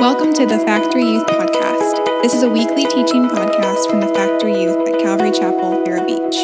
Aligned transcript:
Welcome 0.00 0.32
to 0.32 0.46
the 0.46 0.58
Factory 0.60 1.04
Youth 1.04 1.26
Podcast. 1.26 2.22
This 2.22 2.32
is 2.32 2.42
a 2.42 2.48
weekly 2.48 2.86
teaching 2.86 3.28
podcast 3.28 3.90
from 3.90 4.00
the 4.00 4.06
Factory 4.06 4.62
Youth 4.62 4.88
at 4.88 4.98
Calvary 4.98 5.30
Chapel, 5.30 5.84
Vero 5.84 6.06
Beach. 6.06 6.36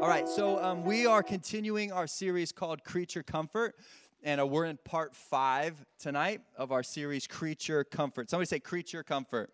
All 0.00 0.08
right, 0.08 0.26
so 0.26 0.58
um, 0.64 0.84
we 0.84 1.04
are 1.04 1.22
continuing 1.22 1.92
our 1.92 2.06
series 2.06 2.50
called 2.50 2.82
Creature 2.82 3.24
Comfort, 3.24 3.76
and 4.22 4.40
uh, 4.40 4.46
we're 4.46 4.64
in 4.64 4.78
part 4.86 5.14
five 5.14 5.84
tonight 5.98 6.40
of 6.56 6.72
our 6.72 6.82
series 6.82 7.26
Creature 7.26 7.84
Comfort. 7.84 8.30
Somebody 8.30 8.46
say 8.46 8.58
Creature 8.58 9.02
Comfort. 9.02 9.50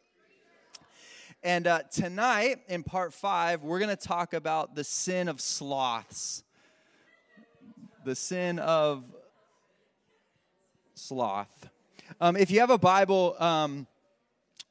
And 1.42 1.66
uh, 1.66 1.80
tonight, 1.90 2.60
in 2.68 2.84
part 2.84 3.12
five, 3.12 3.64
we're 3.64 3.80
going 3.80 3.88
to 3.88 3.96
talk 3.96 4.32
about 4.32 4.76
the 4.76 4.84
sin 4.84 5.26
of 5.26 5.40
sloths. 5.40 6.44
The 8.04 8.14
sin 8.14 8.60
of 8.60 9.02
sloth. 11.02 11.68
Um, 12.20 12.36
if 12.36 12.50
you 12.50 12.60
have 12.60 12.70
a 12.70 12.78
Bible, 12.78 13.34
um, 13.40 13.88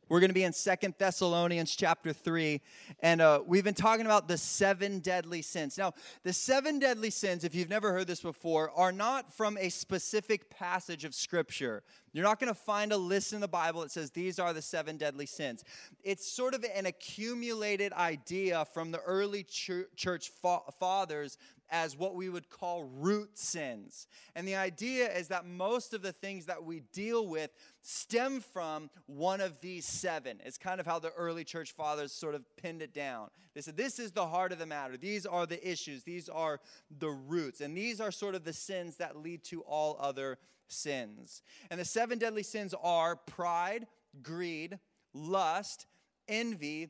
we're 0.07 0.21
going 0.21 0.29
to 0.29 0.33
be 0.35 0.43
in 0.43 0.53
Second 0.53 0.95
Thessalonians 0.97 1.75
chapter 1.75 2.13
3, 2.13 2.61
and 3.01 3.21
uh, 3.21 3.41
we've 3.45 3.65
been 3.65 3.73
talking 3.73 4.05
about 4.05 4.29
the 4.29 4.37
seven 4.37 4.99
deadly 4.99 5.41
sins. 5.41 5.77
Now, 5.77 5.93
the 6.23 6.31
seven 6.31 6.79
deadly 6.79 7.09
sins, 7.09 7.43
if 7.43 7.53
you've 7.53 7.69
never 7.69 7.91
heard 7.91 8.07
this 8.07 8.21
before, 8.21 8.71
are 8.75 8.93
not 8.93 9.33
from 9.33 9.57
a 9.57 9.69
specific 9.69 10.49
passage 10.49 11.03
of 11.03 11.13
Scripture. 11.13 11.83
You're 12.13 12.25
not 12.25 12.39
going 12.39 12.53
to 12.53 12.59
find 12.59 12.91
a 12.91 12.97
list 12.97 13.31
in 13.31 13.39
the 13.39 13.47
Bible 13.47 13.81
that 13.81 13.91
says 13.91 14.11
these 14.11 14.37
are 14.37 14.53
the 14.53 14.61
seven 14.61 14.97
deadly 14.97 15.25
sins. 15.25 15.63
It's 16.03 16.29
sort 16.29 16.53
of 16.53 16.65
an 16.75 16.85
accumulated 16.85 17.93
idea 17.93 18.65
from 18.73 18.91
the 18.91 18.99
early 18.99 19.43
church 19.43 20.31
fathers 20.79 21.37
as 21.71 21.95
what 21.95 22.15
we 22.15 22.27
would 22.27 22.49
call 22.49 22.83
root 22.83 23.37
sins. 23.37 24.07
And 24.35 24.45
the 24.45 24.57
idea 24.57 25.09
is 25.09 25.29
that 25.29 25.45
most 25.45 25.93
of 25.93 26.01
the 26.01 26.11
things 26.11 26.45
that 26.47 26.65
we 26.65 26.81
deal 26.91 27.25
with 27.25 27.51
stem 27.79 28.41
from 28.41 28.89
one 29.05 29.39
of 29.39 29.61
these 29.61 29.85
seven. 29.85 30.39
It's 30.43 30.57
kind 30.57 30.81
of 30.81 30.85
how 30.85 30.99
the 30.99 31.11
early 31.11 31.45
church 31.45 31.71
fathers 31.71 32.11
sort 32.11 32.35
of 32.35 32.43
pinned 32.57 32.81
it 32.81 32.93
down. 32.93 33.29
They 33.55 33.61
said, 33.61 33.77
This 33.77 33.99
is 33.99 34.11
the 34.11 34.27
heart 34.27 34.51
of 34.51 34.59
the 34.59 34.65
matter. 34.65 34.97
These 34.97 35.25
are 35.25 35.45
the 35.45 35.65
issues. 35.67 36.03
These 36.03 36.27
are 36.27 36.59
the 36.99 37.09
roots. 37.09 37.61
And 37.61 37.75
these 37.75 38.01
are 38.01 38.11
sort 38.11 38.35
of 38.35 38.43
the 38.43 38.53
sins 38.53 38.97
that 38.97 39.15
lead 39.15 39.43
to 39.45 39.61
all 39.61 39.95
other 39.99 40.39
sins. 40.71 41.41
And 41.69 41.79
the 41.79 41.85
seven 41.85 42.17
deadly 42.17 42.43
sins 42.43 42.73
are 42.81 43.15
pride, 43.15 43.87
greed, 44.21 44.79
lust, 45.13 45.85
envy, 46.27 46.89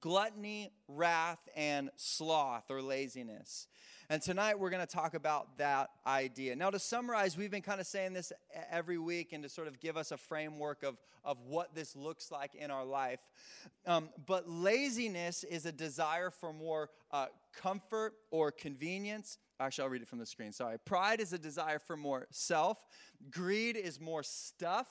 gluttony, 0.00 0.72
wrath, 0.88 1.40
and 1.56 1.90
sloth 1.96 2.70
or 2.70 2.82
laziness. 2.82 3.66
And 4.08 4.20
tonight 4.20 4.58
we're 4.58 4.70
going 4.70 4.84
to 4.84 4.92
talk 4.92 5.14
about 5.14 5.58
that 5.58 5.90
idea. 6.06 6.56
Now, 6.56 6.70
to 6.70 6.78
summarize, 6.78 7.36
we've 7.36 7.50
been 7.50 7.62
kind 7.62 7.80
of 7.80 7.86
saying 7.86 8.12
this 8.12 8.32
every 8.70 8.98
week 8.98 9.32
and 9.32 9.42
to 9.44 9.48
sort 9.48 9.68
of 9.68 9.78
give 9.78 9.96
us 9.96 10.10
a 10.10 10.16
framework 10.16 10.82
of, 10.82 10.96
of 11.24 11.38
what 11.46 11.74
this 11.74 11.94
looks 11.94 12.30
like 12.30 12.54
in 12.54 12.70
our 12.70 12.84
life. 12.84 13.20
Um, 13.86 14.08
but 14.26 14.48
laziness 14.48 15.44
is 15.44 15.64
a 15.64 15.72
desire 15.72 16.30
for 16.30 16.52
more 16.52 16.90
uh, 17.12 17.26
comfort 17.54 18.14
or 18.30 18.50
convenience. 18.50 19.38
Actually, 19.60 19.84
I'll 19.84 19.90
read 19.90 20.02
it 20.02 20.08
from 20.08 20.18
the 20.18 20.26
screen. 20.26 20.52
Sorry. 20.52 20.78
Pride 20.78 21.20
is 21.20 21.34
a 21.34 21.38
desire 21.38 21.78
for 21.78 21.96
more 21.96 22.26
self, 22.30 22.78
greed 23.30 23.76
is 23.76 24.00
more 24.00 24.22
stuff, 24.22 24.88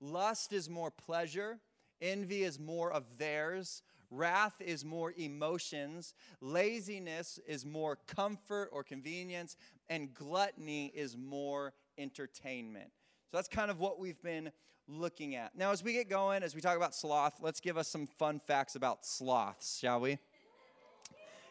lust 0.00 0.52
is 0.52 0.68
more 0.68 0.90
pleasure, 0.90 1.60
envy 2.02 2.42
is 2.42 2.58
more 2.58 2.92
of 2.92 3.04
theirs. 3.18 3.82
Wrath 4.12 4.60
is 4.60 4.84
more 4.84 5.14
emotions. 5.16 6.14
Laziness 6.40 7.38
is 7.46 7.64
more 7.64 7.96
comfort 8.08 8.68
or 8.72 8.82
convenience. 8.82 9.56
And 9.88 10.12
gluttony 10.12 10.90
is 10.94 11.16
more 11.16 11.74
entertainment. 11.96 12.90
So 13.30 13.36
that's 13.36 13.46
kind 13.46 13.70
of 13.70 13.78
what 13.78 14.00
we've 14.00 14.20
been 14.20 14.50
looking 14.88 15.36
at. 15.36 15.56
Now, 15.56 15.70
as 15.70 15.84
we 15.84 15.92
get 15.92 16.08
going, 16.08 16.42
as 16.42 16.56
we 16.56 16.60
talk 16.60 16.76
about 16.76 16.92
sloth, 16.92 17.34
let's 17.40 17.60
give 17.60 17.78
us 17.78 17.86
some 17.86 18.08
fun 18.08 18.40
facts 18.40 18.74
about 18.74 19.06
sloths, 19.06 19.78
shall 19.78 20.00
we? 20.00 20.18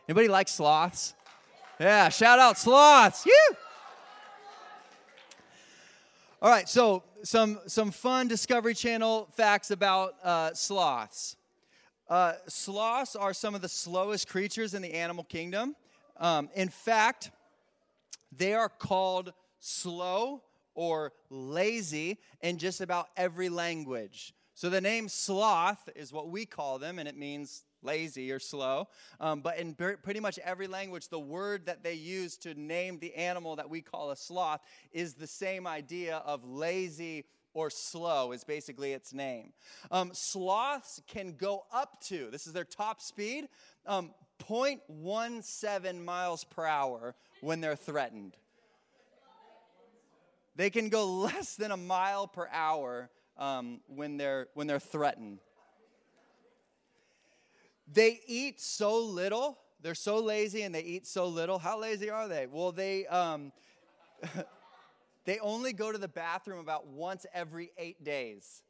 Anybody 0.09 0.27
like 0.27 0.49
sloths? 0.49 1.13
Yeah, 1.79 2.09
shout 2.09 2.39
out 2.39 2.57
sloths. 2.57 3.25
Yeah. 3.25 3.55
All 6.41 6.49
right, 6.49 6.67
so 6.67 7.03
some 7.23 7.57
some 7.67 7.91
fun 7.91 8.27
Discovery 8.27 8.73
Channel 8.73 9.29
facts 9.31 9.71
about 9.71 10.15
uh, 10.21 10.53
sloths. 10.53 11.37
Uh, 12.09 12.33
sloths 12.47 13.15
are 13.15 13.33
some 13.33 13.55
of 13.55 13.61
the 13.61 13.69
slowest 13.69 14.27
creatures 14.27 14.73
in 14.73 14.81
the 14.81 14.93
animal 14.93 15.23
kingdom. 15.23 15.73
Um, 16.17 16.49
in 16.53 16.67
fact, 16.67 17.31
they 18.35 18.53
are 18.53 18.67
called 18.67 19.31
slow 19.61 20.41
or 20.75 21.13
lazy 21.29 22.17
in 22.41 22.57
just 22.57 22.81
about 22.81 23.07
every 23.15 23.47
language. 23.47 24.33
So 24.53 24.69
the 24.69 24.81
name 24.81 25.07
sloth 25.07 25.87
is 25.95 26.11
what 26.11 26.27
we 26.27 26.45
call 26.45 26.77
them, 26.77 26.99
and 26.99 27.07
it 27.07 27.15
means 27.15 27.63
lazy 27.81 28.31
or 28.31 28.39
slow. 28.39 28.87
Um, 29.19 29.41
but 29.41 29.57
in 29.57 29.73
pretty 29.75 30.19
much 30.19 30.39
every 30.39 30.67
language, 30.67 31.09
the 31.09 31.19
word 31.19 31.65
that 31.65 31.83
they 31.83 31.93
use 31.93 32.37
to 32.37 32.53
name 32.53 32.99
the 32.99 33.13
animal 33.15 33.55
that 33.57 33.69
we 33.69 33.81
call 33.81 34.11
a 34.11 34.15
sloth 34.15 34.61
is 34.91 35.13
the 35.13 35.27
same 35.27 35.67
idea 35.67 36.17
of 36.17 36.43
lazy 36.43 37.25
or 37.53 37.69
slow 37.69 38.31
is 38.31 38.43
basically 38.43 38.93
its 38.93 39.13
name. 39.13 39.53
Um, 39.91 40.11
sloths 40.13 41.01
can 41.07 41.33
go 41.33 41.65
up 41.71 42.01
to, 42.05 42.29
this 42.31 42.47
is 42.47 42.53
their 42.53 42.63
top 42.63 43.01
speed, 43.01 43.47
um, 43.85 44.13
0.17 44.47 46.03
miles 46.03 46.43
per 46.43 46.65
hour 46.65 47.15
when 47.41 47.61
they're 47.61 47.75
threatened. 47.75 48.35
They 50.55 50.69
can 50.69 50.89
go 50.89 51.05
less 51.21 51.55
than 51.55 51.71
a 51.71 51.77
mile 51.77 52.27
per 52.27 52.47
hour 52.51 53.09
um, 53.37 53.79
when, 53.87 54.17
they're, 54.17 54.47
when 54.53 54.67
they're 54.67 54.79
threatened. 54.79 55.39
They 57.91 58.19
eat 58.27 58.61
so 58.61 58.99
little, 58.99 59.57
they're 59.81 59.95
so 59.95 60.19
lazy 60.19 60.61
and 60.61 60.73
they 60.73 60.83
eat 60.83 61.07
so 61.07 61.27
little. 61.27 61.59
How 61.59 61.79
lazy 61.79 62.09
are 62.09 62.27
they? 62.27 62.47
Well, 62.47 62.71
they. 62.71 63.07
Um, 63.07 63.51
They 65.29 65.37
only 65.41 65.73
go 65.73 65.91
to 65.91 65.99
the 65.99 66.07
bathroom 66.07 66.57
about 66.57 66.87
once 66.87 67.23
every 67.35 67.69
eight 67.77 68.03
days. 68.03 68.63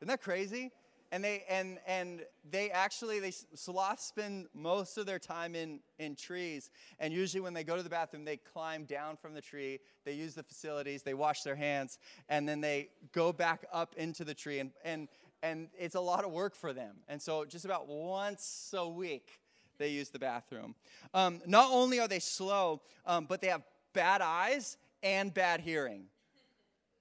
Isn't 0.00 0.08
that 0.08 0.20
crazy? 0.20 0.72
And 1.12 1.22
they 1.22 1.44
and 1.48 1.78
and 1.86 2.22
they 2.50 2.70
actually 2.70 3.20
they 3.20 3.30
sloths 3.30 4.04
spend 4.04 4.48
most 4.52 4.98
of 4.98 5.06
their 5.06 5.20
time 5.20 5.54
in 5.54 5.78
in 6.00 6.16
trees. 6.16 6.70
And 6.98 7.14
usually 7.14 7.40
when 7.40 7.54
they 7.54 7.62
go 7.62 7.76
to 7.76 7.82
the 7.84 7.88
bathroom, 7.88 8.24
they 8.24 8.38
climb 8.38 8.86
down 8.86 9.16
from 9.16 9.34
the 9.34 9.40
tree. 9.40 9.78
They 10.04 10.14
use 10.14 10.34
the 10.34 10.42
facilities. 10.42 11.04
They 11.04 11.14
wash 11.14 11.42
their 11.42 11.54
hands, 11.54 12.00
and 12.28 12.48
then 12.48 12.60
they 12.60 12.88
go 13.12 13.32
back 13.32 13.64
up 13.72 13.94
into 13.96 14.24
the 14.24 14.34
tree. 14.34 14.58
And 14.58 14.72
and 14.84 15.06
and 15.44 15.68
it's 15.78 15.94
a 15.94 16.00
lot 16.00 16.24
of 16.24 16.32
work 16.32 16.56
for 16.56 16.72
them. 16.72 16.96
And 17.06 17.20
so 17.20 17.44
just 17.44 17.64
about 17.64 17.86
once 17.86 18.74
a 18.76 18.88
week 18.88 19.40
they 19.78 19.88
use 19.88 20.08
the 20.08 20.18
bathroom. 20.18 20.74
Um, 21.12 21.42
not 21.46 21.70
only 21.70 22.00
are 22.00 22.08
they 22.08 22.20
slow, 22.20 22.80
um, 23.04 23.26
but 23.26 23.40
they 23.40 23.48
have 23.48 23.62
bad 23.92 24.22
eyes 24.22 24.78
and 25.02 25.34
bad 25.34 25.60
hearing. 25.60 26.04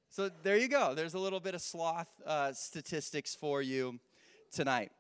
So 0.09 0.29
there 0.43 0.57
you 0.57 0.67
go. 0.67 0.93
There's 0.93 1.13
a 1.13 1.19
little 1.19 1.39
bit 1.39 1.55
of 1.55 1.61
sloth 1.61 2.09
uh, 2.25 2.51
statistics 2.53 3.33
for 3.33 3.61
you 3.61 3.99
tonight. 4.51 4.91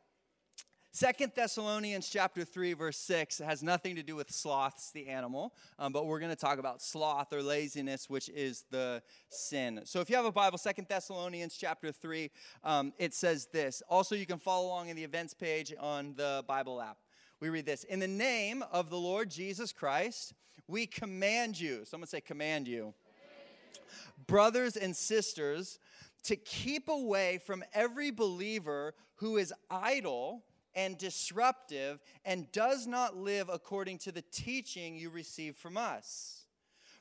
Second 0.95 1.31
Thessalonians 1.35 2.07
chapter 2.07 2.45
3 2.45 2.73
verse 2.73 2.97
6 2.97 3.39
has 3.39 3.63
nothing 3.63 3.95
to 3.95 4.03
do 4.03 4.15
with 4.15 4.29
sloths, 4.29 4.91
the 4.91 5.07
animal, 5.07 5.55
um, 5.79 5.91
but 5.91 6.05
we're 6.05 6.19
going 6.19 6.29
to 6.29 6.35
talk 6.35 6.59
about 6.59 6.83
sloth 6.83 7.33
or 7.33 7.41
laziness, 7.41 8.11
which 8.11 8.29
is 8.29 8.65
the 8.69 9.01
sin. 9.29 9.81
So 9.85 10.01
if 10.01 10.09
you 10.11 10.15
have 10.15 10.25
a 10.25 10.31
Bible, 10.31 10.59
Second 10.59 10.85
Thessalonians 10.87 11.57
chapter 11.57 11.91
3, 11.91 12.29
um, 12.63 12.93
it 12.99 13.15
says 13.15 13.47
this. 13.51 13.81
Also, 13.89 14.13
you 14.13 14.27
can 14.27 14.37
follow 14.37 14.67
along 14.67 14.89
in 14.89 14.95
the 14.95 15.03
events 15.03 15.33
page 15.33 15.73
on 15.79 16.13
the 16.15 16.45
Bible 16.47 16.79
app. 16.79 16.97
We 17.39 17.49
read 17.49 17.65
this 17.65 17.85
In 17.85 17.99
the 17.99 18.07
name 18.07 18.63
of 18.71 18.91
the 18.91 18.99
Lord 18.99 19.31
Jesus 19.31 19.73
Christ, 19.73 20.35
we 20.67 20.85
command 20.85 21.59
you, 21.59 21.85
someone 21.85 22.07
say, 22.07 22.21
command 22.21 22.67
you, 22.67 22.93
brothers 24.27 24.77
and 24.77 24.95
sisters, 24.95 25.79
to 26.25 26.35
keep 26.35 26.87
away 26.87 27.39
from 27.43 27.63
every 27.73 28.11
believer 28.11 28.93
who 29.15 29.37
is 29.37 29.51
idle 29.71 30.43
and 30.75 30.97
disruptive 30.97 31.99
and 32.25 32.51
does 32.51 32.87
not 32.87 33.17
live 33.17 33.49
according 33.49 33.97
to 33.99 34.11
the 34.11 34.23
teaching 34.31 34.95
you 34.95 35.09
receive 35.09 35.55
from 35.55 35.77
us. 35.77 36.45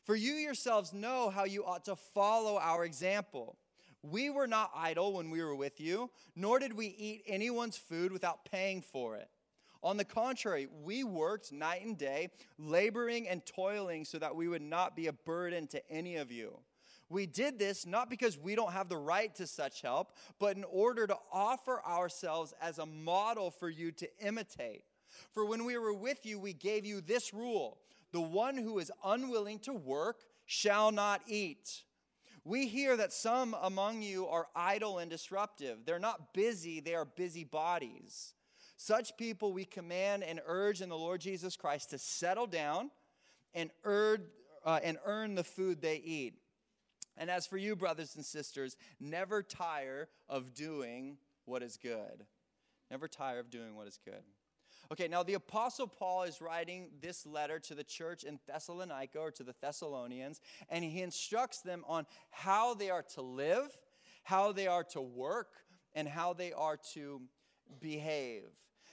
For 0.04 0.16
you 0.16 0.34
yourselves 0.34 0.92
know 0.92 1.30
how 1.30 1.44
you 1.44 1.64
ought 1.64 1.84
to 1.84 1.96
follow 1.96 2.58
our 2.58 2.84
example. 2.84 3.56
We 4.02 4.30
were 4.30 4.48
not 4.48 4.72
idle 4.74 5.12
when 5.12 5.30
we 5.30 5.42
were 5.42 5.54
with 5.54 5.80
you, 5.80 6.10
nor 6.34 6.58
did 6.58 6.72
we 6.72 6.86
eat 6.86 7.22
anyone's 7.26 7.76
food 7.76 8.10
without 8.10 8.44
paying 8.44 8.82
for 8.82 9.16
it. 9.16 9.28
On 9.84 9.96
the 9.96 10.04
contrary, 10.04 10.68
we 10.84 11.02
worked 11.02 11.52
night 11.52 11.84
and 11.84 11.98
day, 11.98 12.30
laboring 12.58 13.28
and 13.28 13.44
toiling 13.44 14.04
so 14.04 14.18
that 14.18 14.34
we 14.34 14.48
would 14.48 14.62
not 14.62 14.94
be 14.94 15.08
a 15.08 15.12
burden 15.12 15.66
to 15.68 15.90
any 15.90 16.16
of 16.16 16.30
you. 16.30 16.58
We 17.12 17.26
did 17.26 17.58
this 17.58 17.86
not 17.86 18.08
because 18.08 18.38
we 18.38 18.54
don't 18.54 18.72
have 18.72 18.88
the 18.88 18.96
right 18.96 19.34
to 19.36 19.46
such 19.46 19.82
help, 19.82 20.16
but 20.38 20.56
in 20.56 20.64
order 20.64 21.06
to 21.06 21.16
offer 21.30 21.82
ourselves 21.84 22.54
as 22.60 22.78
a 22.78 22.86
model 22.86 23.50
for 23.50 23.68
you 23.68 23.92
to 23.92 24.08
imitate. 24.20 24.84
For 25.32 25.44
when 25.44 25.66
we 25.66 25.76
were 25.76 25.92
with 25.92 26.24
you, 26.24 26.38
we 26.38 26.54
gave 26.54 26.86
you 26.86 27.00
this 27.00 27.34
rule 27.34 27.78
the 28.12 28.20
one 28.20 28.56
who 28.56 28.78
is 28.78 28.90
unwilling 29.04 29.58
to 29.60 29.72
work 29.72 30.20
shall 30.46 30.92
not 30.92 31.22
eat. 31.26 31.82
We 32.44 32.66
hear 32.66 32.96
that 32.96 33.12
some 33.12 33.54
among 33.62 34.02
you 34.02 34.26
are 34.26 34.48
idle 34.56 34.98
and 34.98 35.10
disruptive. 35.10 35.84
They're 35.84 35.98
not 35.98 36.34
busy, 36.34 36.80
they 36.80 36.94
are 36.94 37.04
busy 37.04 37.44
bodies. 37.44 38.34
Such 38.76 39.16
people 39.16 39.52
we 39.52 39.64
command 39.64 40.24
and 40.24 40.40
urge 40.46 40.80
in 40.80 40.88
the 40.88 40.96
Lord 40.96 41.20
Jesus 41.20 41.56
Christ 41.56 41.90
to 41.90 41.98
settle 41.98 42.46
down 42.46 42.90
and 43.54 43.70
earn, 43.84 44.24
uh, 44.64 44.80
and 44.82 44.98
earn 45.04 45.34
the 45.34 45.44
food 45.44 45.80
they 45.80 45.96
eat. 45.96 46.34
And 47.16 47.30
as 47.30 47.46
for 47.46 47.56
you, 47.56 47.76
brothers 47.76 48.16
and 48.16 48.24
sisters, 48.24 48.76
never 49.00 49.42
tire 49.42 50.08
of 50.28 50.54
doing 50.54 51.18
what 51.44 51.62
is 51.62 51.76
good. 51.76 52.24
Never 52.90 53.08
tire 53.08 53.38
of 53.38 53.50
doing 53.50 53.74
what 53.74 53.86
is 53.86 53.98
good. 54.04 54.22
Okay, 54.90 55.08
now 55.08 55.22
the 55.22 55.34
Apostle 55.34 55.86
Paul 55.86 56.24
is 56.24 56.40
writing 56.40 56.90
this 57.00 57.24
letter 57.24 57.58
to 57.60 57.74
the 57.74 57.84
church 57.84 58.24
in 58.24 58.38
Thessalonica 58.46 59.18
or 59.18 59.30
to 59.30 59.42
the 59.42 59.54
Thessalonians, 59.60 60.40
and 60.68 60.84
he 60.84 61.00
instructs 61.00 61.60
them 61.60 61.84
on 61.86 62.06
how 62.30 62.74
they 62.74 62.90
are 62.90 63.04
to 63.14 63.22
live, 63.22 63.68
how 64.22 64.52
they 64.52 64.66
are 64.66 64.84
to 64.84 65.00
work, 65.00 65.48
and 65.94 66.06
how 66.06 66.34
they 66.34 66.52
are 66.52 66.78
to 66.92 67.22
behave. 67.80 68.50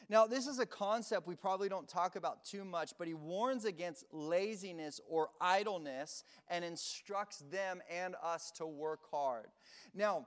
Now, 0.09 0.25
this 0.25 0.47
is 0.47 0.57
a 0.57 0.65
concept 0.65 1.27
we 1.27 1.35
probably 1.35 1.69
don't 1.69 1.87
talk 1.87 2.15
about 2.15 2.43
too 2.43 2.65
much, 2.65 2.93
but 2.97 3.07
he 3.07 3.13
warns 3.13 3.63
against 3.63 4.05
laziness 4.11 4.99
or 5.07 5.29
idleness 5.39 6.23
and 6.49 6.65
instructs 6.65 7.43
them 7.51 7.81
and 7.89 8.15
us 8.23 8.49
to 8.55 8.65
work 8.65 9.01
hard. 9.11 9.45
Now, 9.93 10.25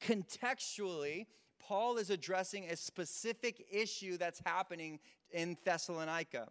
contextually, 0.00 1.26
Paul 1.60 1.98
is 1.98 2.08
addressing 2.08 2.70
a 2.70 2.76
specific 2.76 3.66
issue 3.70 4.16
that's 4.16 4.40
happening 4.44 5.00
in 5.30 5.58
Thessalonica. 5.64 6.48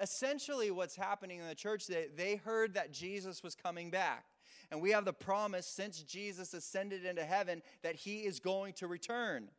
Essentially, 0.00 0.72
what's 0.72 0.96
happening 0.96 1.38
in 1.38 1.46
the 1.46 1.54
church, 1.54 1.86
they, 1.86 2.08
they 2.16 2.36
heard 2.36 2.74
that 2.74 2.92
Jesus 2.92 3.42
was 3.44 3.54
coming 3.54 3.90
back. 3.90 4.24
And 4.72 4.82
we 4.82 4.90
have 4.90 5.04
the 5.04 5.12
promise 5.12 5.66
since 5.66 6.02
Jesus 6.02 6.54
ascended 6.54 7.04
into 7.04 7.24
heaven 7.24 7.62
that 7.82 7.94
he 7.94 8.20
is 8.20 8.40
going 8.40 8.72
to 8.74 8.88
return. 8.88 9.50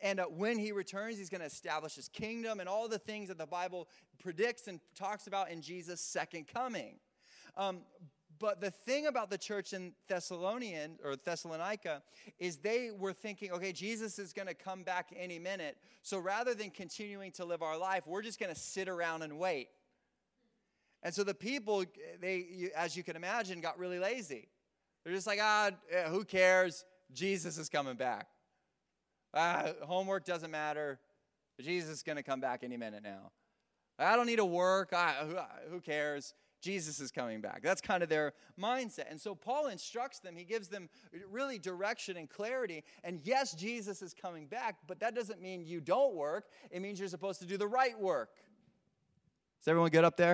And 0.00 0.20
uh, 0.20 0.24
when 0.24 0.58
he 0.58 0.72
returns, 0.72 1.18
he's 1.18 1.28
going 1.28 1.40
to 1.40 1.46
establish 1.46 1.94
his 1.94 2.08
kingdom 2.08 2.60
and 2.60 2.68
all 2.68 2.88
the 2.88 2.98
things 2.98 3.28
that 3.28 3.38
the 3.38 3.46
Bible 3.46 3.88
predicts 4.22 4.66
and 4.66 4.80
talks 4.94 5.26
about 5.26 5.50
in 5.50 5.60
Jesus' 5.60 6.00
second 6.00 6.46
coming. 6.46 6.96
Um, 7.56 7.80
but 8.38 8.62
the 8.62 8.70
thing 8.70 9.06
about 9.06 9.28
the 9.28 9.36
church 9.36 9.74
in 9.74 9.92
Thessalonian 10.08 10.98
or 11.04 11.14
Thessalonica 11.14 12.02
is 12.38 12.56
they 12.56 12.90
were 12.90 13.12
thinking, 13.12 13.52
okay, 13.52 13.70
Jesus 13.70 14.18
is 14.18 14.32
going 14.32 14.48
to 14.48 14.54
come 14.54 14.82
back 14.82 15.12
any 15.14 15.38
minute. 15.38 15.76
So 16.02 16.18
rather 16.18 16.54
than 16.54 16.70
continuing 16.70 17.32
to 17.32 17.44
live 17.44 17.60
our 17.60 17.76
life, 17.76 18.06
we're 18.06 18.22
just 18.22 18.40
going 18.40 18.52
to 18.52 18.58
sit 18.58 18.88
around 18.88 19.22
and 19.22 19.38
wait. 19.38 19.68
And 21.02 21.14
so 21.14 21.22
the 21.22 21.34
people, 21.34 21.84
they, 22.20 22.70
as 22.74 22.96
you 22.96 23.02
can 23.02 23.14
imagine, 23.14 23.60
got 23.60 23.78
really 23.78 23.98
lazy. 23.98 24.48
They're 25.04 25.14
just 25.14 25.26
like, 25.26 25.38
ah, 25.42 25.70
who 26.08 26.24
cares? 26.24 26.86
Jesus 27.12 27.58
is 27.58 27.68
coming 27.68 27.96
back. 27.96 28.26
Ah, 29.32 29.70
homework 29.82 30.24
doesn't 30.24 30.50
matter. 30.50 30.98
Jesus 31.60 31.90
is 31.90 32.02
going 32.02 32.16
to 32.16 32.22
come 32.22 32.40
back 32.40 32.62
any 32.62 32.76
minute 32.76 33.02
now. 33.02 33.30
I 33.98 34.16
don't 34.16 34.26
need 34.26 34.36
to 34.36 34.44
work. 34.44 34.92
I, 34.92 35.12
who, 35.26 35.36
who 35.70 35.80
cares? 35.80 36.34
Jesus 36.60 37.00
is 37.00 37.10
coming 37.10 37.40
back. 37.40 37.62
That's 37.62 37.80
kind 37.80 38.02
of 38.02 38.08
their 38.08 38.34
mindset. 38.58 39.10
And 39.10 39.20
so 39.20 39.34
Paul 39.34 39.68
instructs 39.68 40.18
them, 40.18 40.36
he 40.36 40.44
gives 40.44 40.68
them 40.68 40.88
really 41.30 41.58
direction 41.58 42.16
and 42.16 42.28
clarity. 42.28 42.84
And 43.02 43.20
yes, 43.24 43.52
Jesus 43.52 44.02
is 44.02 44.14
coming 44.14 44.46
back, 44.46 44.76
but 44.86 45.00
that 45.00 45.14
doesn't 45.14 45.40
mean 45.40 45.64
you 45.64 45.80
don't 45.80 46.14
work. 46.14 46.48
It 46.70 46.80
means 46.80 46.98
you're 46.98 47.08
supposed 47.08 47.40
to 47.40 47.46
do 47.46 47.56
the 47.56 47.66
right 47.66 47.98
work. 47.98 48.30
Is 49.60 49.68
everyone 49.68 49.90
good 49.90 50.04
up 50.04 50.16
there? 50.16 50.32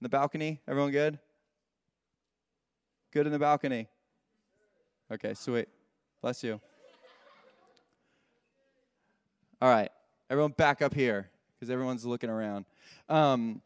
In 0.00 0.04
the 0.04 0.08
balcony? 0.08 0.60
Everyone 0.68 0.90
good? 0.90 1.18
Good 3.10 3.26
in 3.26 3.32
the 3.32 3.38
balcony? 3.38 3.88
Okay, 5.10 5.34
sweet. 5.34 5.68
Bless 6.20 6.42
you. 6.42 6.60
All 9.62 9.70
right, 9.70 9.90
everyone 10.28 10.50
back 10.50 10.82
up 10.82 10.92
here 10.92 11.30
because 11.54 11.70
everyone's 11.70 12.04
looking 12.04 12.28
around. 12.28 12.66
Um, 13.08 13.62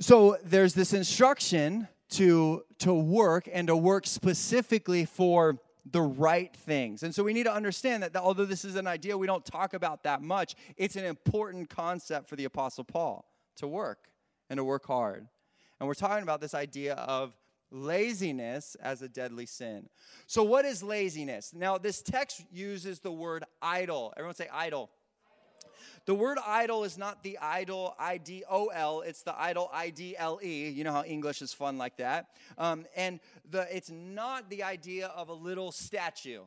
so 0.00 0.36
there's 0.42 0.74
this 0.74 0.92
instruction 0.92 1.86
to, 2.10 2.64
to 2.80 2.92
work 2.92 3.48
and 3.52 3.68
to 3.68 3.76
work 3.76 4.04
specifically 4.04 5.04
for 5.04 5.60
the 5.88 6.02
right 6.02 6.52
things. 6.56 7.04
And 7.04 7.14
so 7.14 7.22
we 7.22 7.32
need 7.32 7.44
to 7.44 7.54
understand 7.54 8.02
that, 8.02 8.14
that 8.14 8.22
although 8.22 8.44
this 8.44 8.64
is 8.64 8.74
an 8.74 8.88
idea 8.88 9.16
we 9.16 9.28
don't 9.28 9.44
talk 9.44 9.74
about 9.74 10.02
that 10.02 10.22
much, 10.22 10.56
it's 10.76 10.96
an 10.96 11.04
important 11.04 11.70
concept 11.70 12.28
for 12.28 12.34
the 12.34 12.44
Apostle 12.44 12.82
Paul 12.82 13.24
to 13.58 13.68
work 13.68 14.08
and 14.50 14.58
to 14.58 14.64
work 14.64 14.84
hard. 14.86 15.28
And 15.78 15.86
we're 15.86 15.94
talking 15.94 16.24
about 16.24 16.40
this 16.40 16.52
idea 16.52 16.94
of 16.94 17.32
laziness 17.72 18.76
as 18.76 19.02
a 19.02 19.08
deadly 19.08 19.46
sin. 19.46 19.88
So, 20.26 20.42
what 20.42 20.64
is 20.64 20.82
laziness? 20.82 21.52
Now, 21.54 21.78
this 21.78 22.02
text 22.02 22.44
uses 22.52 23.00
the 23.00 23.10
word 23.10 23.44
idle. 23.60 24.12
Everyone 24.16 24.34
say 24.34 24.48
idle. 24.52 24.90
The 26.04 26.14
word 26.14 26.38
idle 26.44 26.82
is 26.82 26.98
not 26.98 27.22
the 27.22 27.38
idol, 27.38 27.94
I 27.96 28.18
D 28.18 28.42
O 28.50 28.66
L, 28.66 29.02
it's 29.02 29.22
the 29.22 29.40
idle, 29.40 29.70
I 29.72 29.90
D 29.90 30.16
L 30.16 30.40
E. 30.42 30.68
You 30.68 30.82
know 30.82 30.92
how 30.92 31.04
English 31.04 31.42
is 31.42 31.52
fun 31.52 31.78
like 31.78 31.96
that. 31.98 32.26
Um, 32.58 32.86
and 32.96 33.20
the, 33.48 33.68
it's 33.74 33.90
not 33.90 34.50
the 34.50 34.64
idea 34.64 35.06
of 35.08 35.28
a 35.28 35.32
little 35.32 35.70
statue. 35.70 36.40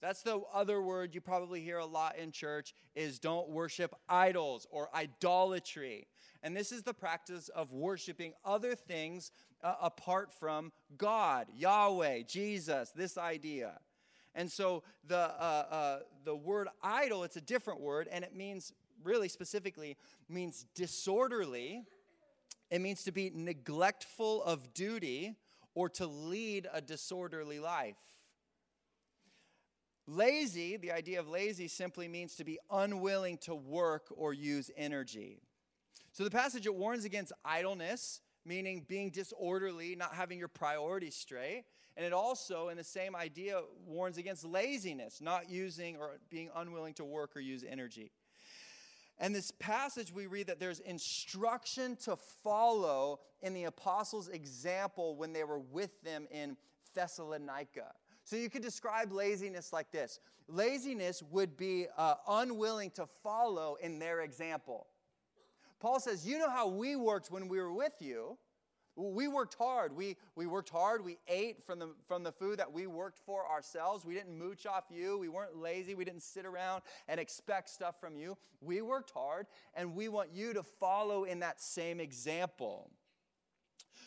That's 0.00 0.22
the 0.22 0.40
other 0.54 0.80
word 0.80 1.14
you 1.14 1.20
probably 1.20 1.62
hear 1.62 1.78
a 1.78 1.86
lot 1.86 2.16
in 2.16 2.30
church 2.30 2.74
is 2.94 3.18
don't 3.18 3.48
worship 3.48 3.94
idols 4.08 4.66
or 4.70 4.88
idolatry. 4.94 6.06
And 6.42 6.56
this 6.56 6.70
is 6.70 6.82
the 6.82 6.94
practice 6.94 7.48
of 7.48 7.72
worshiping 7.72 8.34
other 8.44 8.76
things 8.76 9.32
uh, 9.62 9.74
apart 9.82 10.32
from 10.32 10.72
God, 10.96 11.46
Yahweh, 11.56 12.22
Jesus, 12.22 12.90
this 12.90 13.16
idea. 13.18 13.78
And 14.34 14.50
so 14.52 14.82
the, 15.06 15.16
uh, 15.16 15.64
uh, 15.70 15.98
the 16.24 16.36
word 16.36 16.68
idle, 16.82 17.24
it's 17.24 17.36
a 17.36 17.40
different 17.40 17.80
word, 17.80 18.08
and 18.10 18.24
it 18.24 18.34
means, 18.34 18.72
really 19.02 19.28
specifically, 19.28 19.96
means 20.28 20.66
disorderly. 20.74 21.84
It 22.70 22.80
means 22.80 23.04
to 23.04 23.12
be 23.12 23.30
neglectful 23.34 24.42
of 24.42 24.74
duty 24.74 25.36
or 25.74 25.88
to 25.90 26.06
lead 26.06 26.68
a 26.72 26.80
disorderly 26.80 27.60
life. 27.60 27.96
Lazy, 30.06 30.76
the 30.76 30.92
idea 30.92 31.18
of 31.18 31.28
lazy 31.28 31.66
simply 31.66 32.06
means 32.06 32.36
to 32.36 32.44
be 32.44 32.58
unwilling 32.70 33.38
to 33.38 33.54
work 33.54 34.06
or 34.16 34.32
use 34.32 34.70
energy. 34.76 35.40
So 36.12 36.24
the 36.24 36.30
passage 36.30 36.64
it 36.64 36.74
warns 36.74 37.04
against 37.04 37.32
idleness, 37.44 38.20
meaning 38.46 38.84
being 38.88 39.10
disorderly, 39.10 39.96
not 39.96 40.14
having 40.14 40.38
your 40.38 40.48
priorities 40.48 41.16
straight. 41.16 41.64
And 41.96 42.04
it 42.04 42.12
also, 42.12 42.68
in 42.68 42.76
the 42.76 42.84
same 42.84 43.16
idea, 43.16 43.60
warns 43.86 44.18
against 44.18 44.44
laziness, 44.44 45.20
not 45.20 45.48
using 45.48 45.96
or 45.96 46.18
being 46.30 46.50
unwilling 46.54 46.94
to 46.94 47.04
work 47.04 47.36
or 47.36 47.40
use 47.40 47.64
energy. 47.68 48.12
And 49.18 49.34
this 49.34 49.50
passage, 49.50 50.12
we 50.12 50.26
read 50.26 50.48
that 50.48 50.60
there's 50.60 50.80
instruction 50.80 51.96
to 52.04 52.16
follow 52.16 53.20
in 53.40 53.54
the 53.54 53.64
apostles' 53.64 54.28
example 54.28 55.16
when 55.16 55.32
they 55.32 55.42
were 55.42 55.58
with 55.58 56.02
them 56.02 56.26
in 56.30 56.56
Thessalonica. 56.94 57.92
So 58.24 58.36
you 58.36 58.50
could 58.50 58.62
describe 58.62 59.12
laziness 59.12 59.72
like 59.72 59.90
this 59.90 60.20
laziness 60.48 61.22
would 61.30 61.56
be 61.56 61.86
uh, 61.96 62.14
unwilling 62.28 62.90
to 62.90 63.06
follow 63.22 63.76
in 63.80 63.98
their 63.98 64.20
example. 64.20 64.86
Paul 65.80 66.00
says, 66.00 66.26
You 66.26 66.38
know 66.38 66.50
how 66.50 66.68
we 66.68 66.96
worked 66.96 67.30
when 67.30 67.48
we 67.48 67.58
were 67.58 67.72
with 67.72 67.94
you. 68.00 68.38
We 68.96 69.28
worked 69.28 69.54
hard. 69.54 69.94
We, 69.94 70.16
we 70.36 70.46
worked 70.46 70.70
hard. 70.70 71.04
We 71.04 71.18
ate 71.28 71.66
from 71.66 71.78
the, 71.78 71.90
from 72.08 72.22
the 72.22 72.32
food 72.32 72.58
that 72.58 72.72
we 72.72 72.86
worked 72.86 73.18
for 73.18 73.46
ourselves. 73.46 74.06
We 74.06 74.14
didn't 74.14 74.38
mooch 74.38 74.64
off 74.64 74.84
you. 74.88 75.18
We 75.18 75.28
weren't 75.28 75.54
lazy. 75.54 75.94
We 75.94 76.06
didn't 76.06 76.22
sit 76.22 76.46
around 76.46 76.82
and 77.06 77.20
expect 77.20 77.68
stuff 77.68 78.00
from 78.00 78.16
you. 78.16 78.38
We 78.62 78.80
worked 78.80 79.10
hard, 79.10 79.48
and 79.74 79.94
we 79.94 80.08
want 80.08 80.30
you 80.32 80.54
to 80.54 80.62
follow 80.62 81.24
in 81.24 81.40
that 81.40 81.60
same 81.60 82.00
example. 82.00 82.90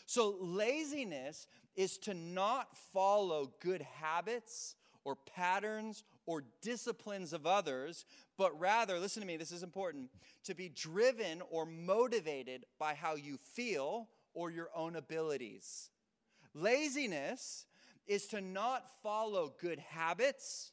So, 0.06 0.36
laziness 0.40 1.46
is 1.76 1.96
to 1.98 2.14
not 2.14 2.76
follow 2.92 3.52
good 3.60 3.82
habits 3.82 4.74
or 5.04 5.14
patterns 5.14 6.02
or 6.26 6.44
disciplines 6.62 7.32
of 7.32 7.46
others, 7.46 8.04
but 8.36 8.58
rather, 8.58 8.98
listen 8.98 9.20
to 9.20 9.26
me, 9.26 9.36
this 9.36 9.52
is 9.52 9.62
important, 9.62 10.10
to 10.44 10.54
be 10.54 10.68
driven 10.68 11.42
or 11.50 11.66
motivated 11.66 12.64
by 12.78 12.94
how 12.94 13.14
you 13.14 13.36
feel 13.36 14.08
or 14.34 14.50
your 14.50 14.68
own 14.74 14.96
abilities. 14.96 15.90
Laziness 16.54 17.66
is 18.06 18.26
to 18.26 18.40
not 18.40 18.86
follow 19.02 19.52
good 19.60 19.78
habits, 19.78 20.72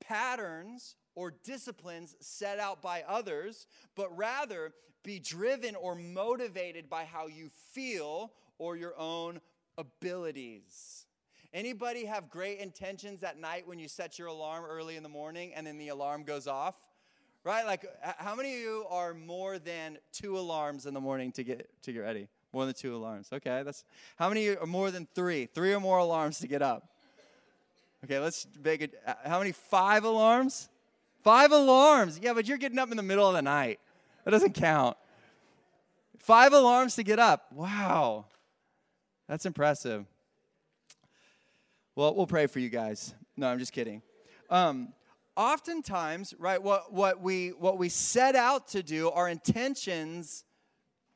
patterns, 0.00 0.96
or 1.14 1.32
disciplines 1.42 2.14
set 2.20 2.58
out 2.58 2.80
by 2.80 3.02
others, 3.08 3.66
but 3.96 4.16
rather 4.16 4.72
be 5.02 5.18
driven 5.18 5.74
or 5.74 5.94
motivated 5.94 6.88
by 6.88 7.04
how 7.04 7.26
you 7.26 7.48
feel 7.72 8.32
or 8.58 8.76
your 8.76 8.96
own 8.98 9.40
abilities. 9.76 11.06
Anybody 11.54 12.04
have 12.04 12.28
great 12.28 12.58
intentions 12.58 13.22
at 13.22 13.38
night 13.38 13.66
when 13.66 13.78
you 13.78 13.88
set 13.88 14.18
your 14.18 14.28
alarm 14.28 14.64
early 14.64 14.96
in 14.96 15.02
the 15.02 15.08
morning 15.08 15.54
and 15.54 15.66
then 15.66 15.78
the 15.78 15.88
alarm 15.88 16.24
goes 16.24 16.46
off? 16.46 16.76
Right? 17.44 17.64
Like 17.64 17.86
how 18.18 18.34
many 18.34 18.54
of 18.54 18.60
you 18.60 18.84
are 18.90 19.14
more 19.14 19.58
than 19.58 19.98
two 20.12 20.38
alarms 20.38 20.84
in 20.84 20.92
the 20.92 21.00
morning 21.00 21.32
to 21.32 21.44
get 21.44 21.70
to 21.82 21.92
get 21.92 22.00
ready? 22.00 22.28
More 22.52 22.66
than 22.66 22.74
two 22.74 22.94
alarms. 22.94 23.28
Okay, 23.32 23.62
that's 23.62 23.84
how 24.16 24.28
many 24.28 24.48
are 24.48 24.66
more 24.66 24.90
than 24.90 25.06
three? 25.14 25.46
Three 25.46 25.72
or 25.72 25.80
more 25.80 25.98
alarms 25.98 26.38
to 26.40 26.46
get 26.46 26.62
up. 26.62 26.88
Okay, 28.04 28.18
let's 28.18 28.46
make 28.62 28.80
it. 28.80 28.94
How 29.24 29.38
many? 29.38 29.52
Five 29.52 30.04
alarms? 30.04 30.68
Five 31.22 31.52
alarms. 31.52 32.20
Yeah, 32.22 32.32
but 32.32 32.46
you're 32.46 32.58
getting 32.58 32.78
up 32.78 32.90
in 32.90 32.96
the 32.96 33.02
middle 33.02 33.26
of 33.26 33.34
the 33.34 33.42
night. 33.42 33.80
That 34.24 34.30
doesn't 34.30 34.54
count. 34.54 34.96
Five 36.18 36.52
alarms 36.52 36.94
to 36.96 37.02
get 37.02 37.18
up. 37.18 37.52
Wow. 37.52 38.26
That's 39.28 39.46
impressive. 39.46 40.06
Well, 41.98 42.14
we'll 42.14 42.28
pray 42.28 42.46
for 42.46 42.60
you 42.60 42.68
guys. 42.68 43.12
No, 43.36 43.48
I'm 43.48 43.58
just 43.58 43.72
kidding. 43.72 44.02
Um, 44.50 44.92
oftentimes, 45.36 46.32
right, 46.38 46.62
what, 46.62 46.92
what, 46.92 47.20
we, 47.20 47.48
what 47.48 47.76
we 47.76 47.88
set 47.88 48.36
out 48.36 48.68
to 48.68 48.84
do, 48.84 49.10
our 49.10 49.28
intentions 49.28 50.44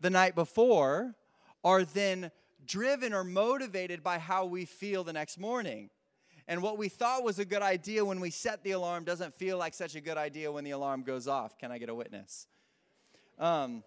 the 0.01 0.11
night 0.11 0.35
before, 0.35 1.15
are 1.63 1.85
then 1.85 2.33
driven 2.67 3.15
or 3.15 3.23
motivated 3.23 4.03
by 4.03 4.19
how 4.19 4.45
we 4.45 4.65
feel 4.65 5.05
the 5.05 5.13
next 5.13 5.39
morning. 5.39 5.89
And 6.49 6.65
what 6.65 6.79
we 6.79 6.89
thought 6.89 7.23
was 7.23 7.39
a 7.39 7.45
good 7.45 7.63
idea 7.63 8.05
when 8.05 8.19
we 8.19 8.31
set 8.31 8.65
the 8.65 8.73
alarm 8.73 9.05
doesn't 9.05 9.37
feel 9.37 9.59
like 9.59 9.75
such 9.75 9.95
a 9.95 10.01
good 10.01 10.17
idea 10.17 10.51
when 10.51 10.65
the 10.65 10.73
alarm 10.73 11.05
goes 11.05 11.29
off. 11.29 11.57
Can 11.59 11.71
I 11.71 11.79
get 11.79 11.91
a 11.91 11.95
witness? 11.95 12.49
Um, 13.39 13.85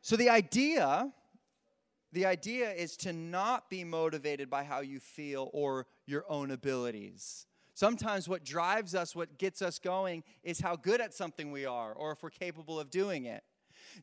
so 0.00 0.16
the 0.16 0.28
idea, 0.28 1.12
the 2.12 2.26
idea 2.26 2.70
is 2.70 2.96
to 2.98 3.12
not 3.12 3.70
be 3.70 3.84
motivated 3.84 4.50
by 4.50 4.64
how 4.64 4.80
you 4.80 5.00
feel 5.00 5.50
or 5.52 5.86
your 6.06 6.24
own 6.28 6.50
abilities. 6.50 7.46
Sometimes 7.74 8.28
what 8.28 8.44
drives 8.44 8.94
us, 8.94 9.16
what 9.16 9.38
gets 9.38 9.62
us 9.62 9.78
going, 9.78 10.22
is 10.42 10.60
how 10.60 10.76
good 10.76 11.00
at 11.00 11.14
something 11.14 11.50
we 11.50 11.64
are 11.64 11.92
or 11.92 12.12
if 12.12 12.22
we're 12.22 12.30
capable 12.30 12.78
of 12.78 12.90
doing 12.90 13.24
it. 13.24 13.42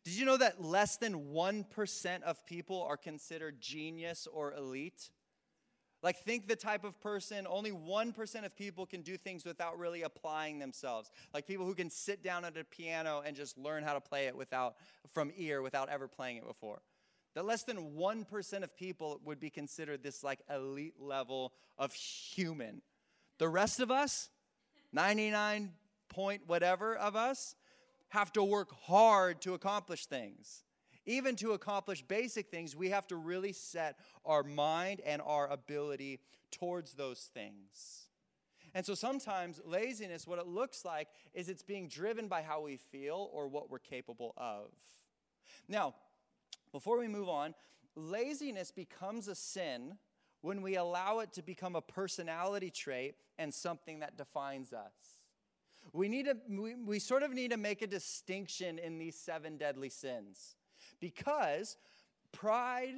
Did 0.04 0.16
you 0.16 0.26
know 0.26 0.38
that 0.38 0.62
less 0.62 0.98
than 0.98 1.28
1% 1.34 2.24
of 2.24 2.46
people 2.46 2.82
are 2.84 2.98
considered 2.98 3.62
genius 3.62 4.28
or 4.32 4.54
elite? 4.54 5.12
Like, 6.02 6.18
think 6.24 6.48
the 6.48 6.56
type 6.56 6.86
of 6.86 7.00
person, 7.02 7.46
only 7.50 7.72
1% 7.72 8.46
of 8.46 8.56
people 8.56 8.86
can 8.86 9.02
do 9.02 9.18
things 9.18 9.44
without 9.44 9.78
really 9.78 10.04
applying 10.04 10.58
themselves. 10.58 11.12
Like, 11.34 11.46
people 11.46 11.66
who 11.66 11.76
can 11.76 11.90
sit 11.90 12.24
down 12.24 12.46
at 12.46 12.58
a 12.58 12.64
piano 12.64 13.22
and 13.26 13.36
just 13.36 13.58
learn 13.58 13.84
how 13.84 13.94
to 13.94 14.02
play 14.02 14.28
it 14.28 14.36
without, 14.36 14.76
from 15.14 15.32
ear 15.36 15.62
without 15.62 15.90
ever 15.90 16.08
playing 16.08 16.38
it 16.38 16.48
before. 16.48 16.82
That 17.36 17.46
less 17.46 17.64
than 17.64 17.96
1% 17.96 18.64
of 18.64 18.76
people 18.76 19.22
would 19.24 19.40
be 19.40 19.50
considered 19.50 20.04
this, 20.04 20.24
like, 20.24 20.40
elite 20.50 20.96
level 21.00 21.54
of 21.78 21.94
human. 21.94 22.82
The 23.38 23.48
rest 23.48 23.80
of 23.80 23.92
us, 23.92 24.30
99 24.92 25.74
point 26.10 26.42
whatever 26.48 26.96
of 26.96 27.16
us, 27.16 27.56
have 28.10 28.32
to 28.34 28.44
work 28.44 28.72
hard 28.86 29.42
to 29.42 29.54
accomplish 29.54 30.08
things. 30.08 30.64
Even 31.06 31.36
to 31.38 31.54
accomplish 31.54 32.02
basic 32.02 32.50
things, 32.50 32.76
we 32.76 32.90
have 32.90 33.08
to 33.08 33.16
really 33.16 33.54
set 33.54 33.98
our 34.26 34.44
mind 34.44 35.02
and 35.06 35.22
our 35.24 35.48
ability 35.48 36.20
towards 36.52 36.94
those 36.94 37.30
things. 37.34 38.08
And 38.74 38.86
so 38.86 38.94
sometimes 38.94 39.60
laziness, 39.66 40.28
what 40.28 40.40
it 40.40 40.48
looks 40.48 40.86
like, 40.86 41.08
is 41.34 41.50
it's 41.50 41.64
being 41.64 41.88
driven 41.88 42.28
by 42.28 42.42
how 42.42 42.62
we 42.62 42.78
feel 42.78 43.30
or 43.34 43.48
what 43.48 43.70
we're 43.70 43.80
capable 43.80 44.34
of. 44.38 44.72
Now, 45.68 45.96
before 46.72 47.00
we 47.00 47.08
move 47.08 47.30
on, 47.30 47.54
laziness 47.96 48.72
becomes 48.72 49.28
a 49.28 49.36
sin 49.36 49.98
when 50.42 50.62
we 50.62 50.76
allow 50.76 51.20
it 51.20 51.34
to 51.34 51.42
become 51.42 51.76
a 51.76 51.82
personality 51.82 52.70
trait 52.70 53.16
and 53.38 53.54
something 53.54 54.00
that 54.00 54.18
defines 54.18 54.74
us. 54.74 55.22
We, 55.92 56.08
need 56.08 56.26
to, 56.26 56.38
we, 56.50 56.76
we 56.76 57.00
sort 57.00 57.24
of 57.24 57.34
need 57.34 57.52
to 57.52 57.58
make 57.58 57.82
a 57.82 57.88
distinction 57.88 58.80
in 58.80 58.98
these 59.00 59.16
seven 59.16 59.58
deadly 59.58 59.90
sins 59.90 60.56
because 61.00 61.78
pride, 62.32 62.96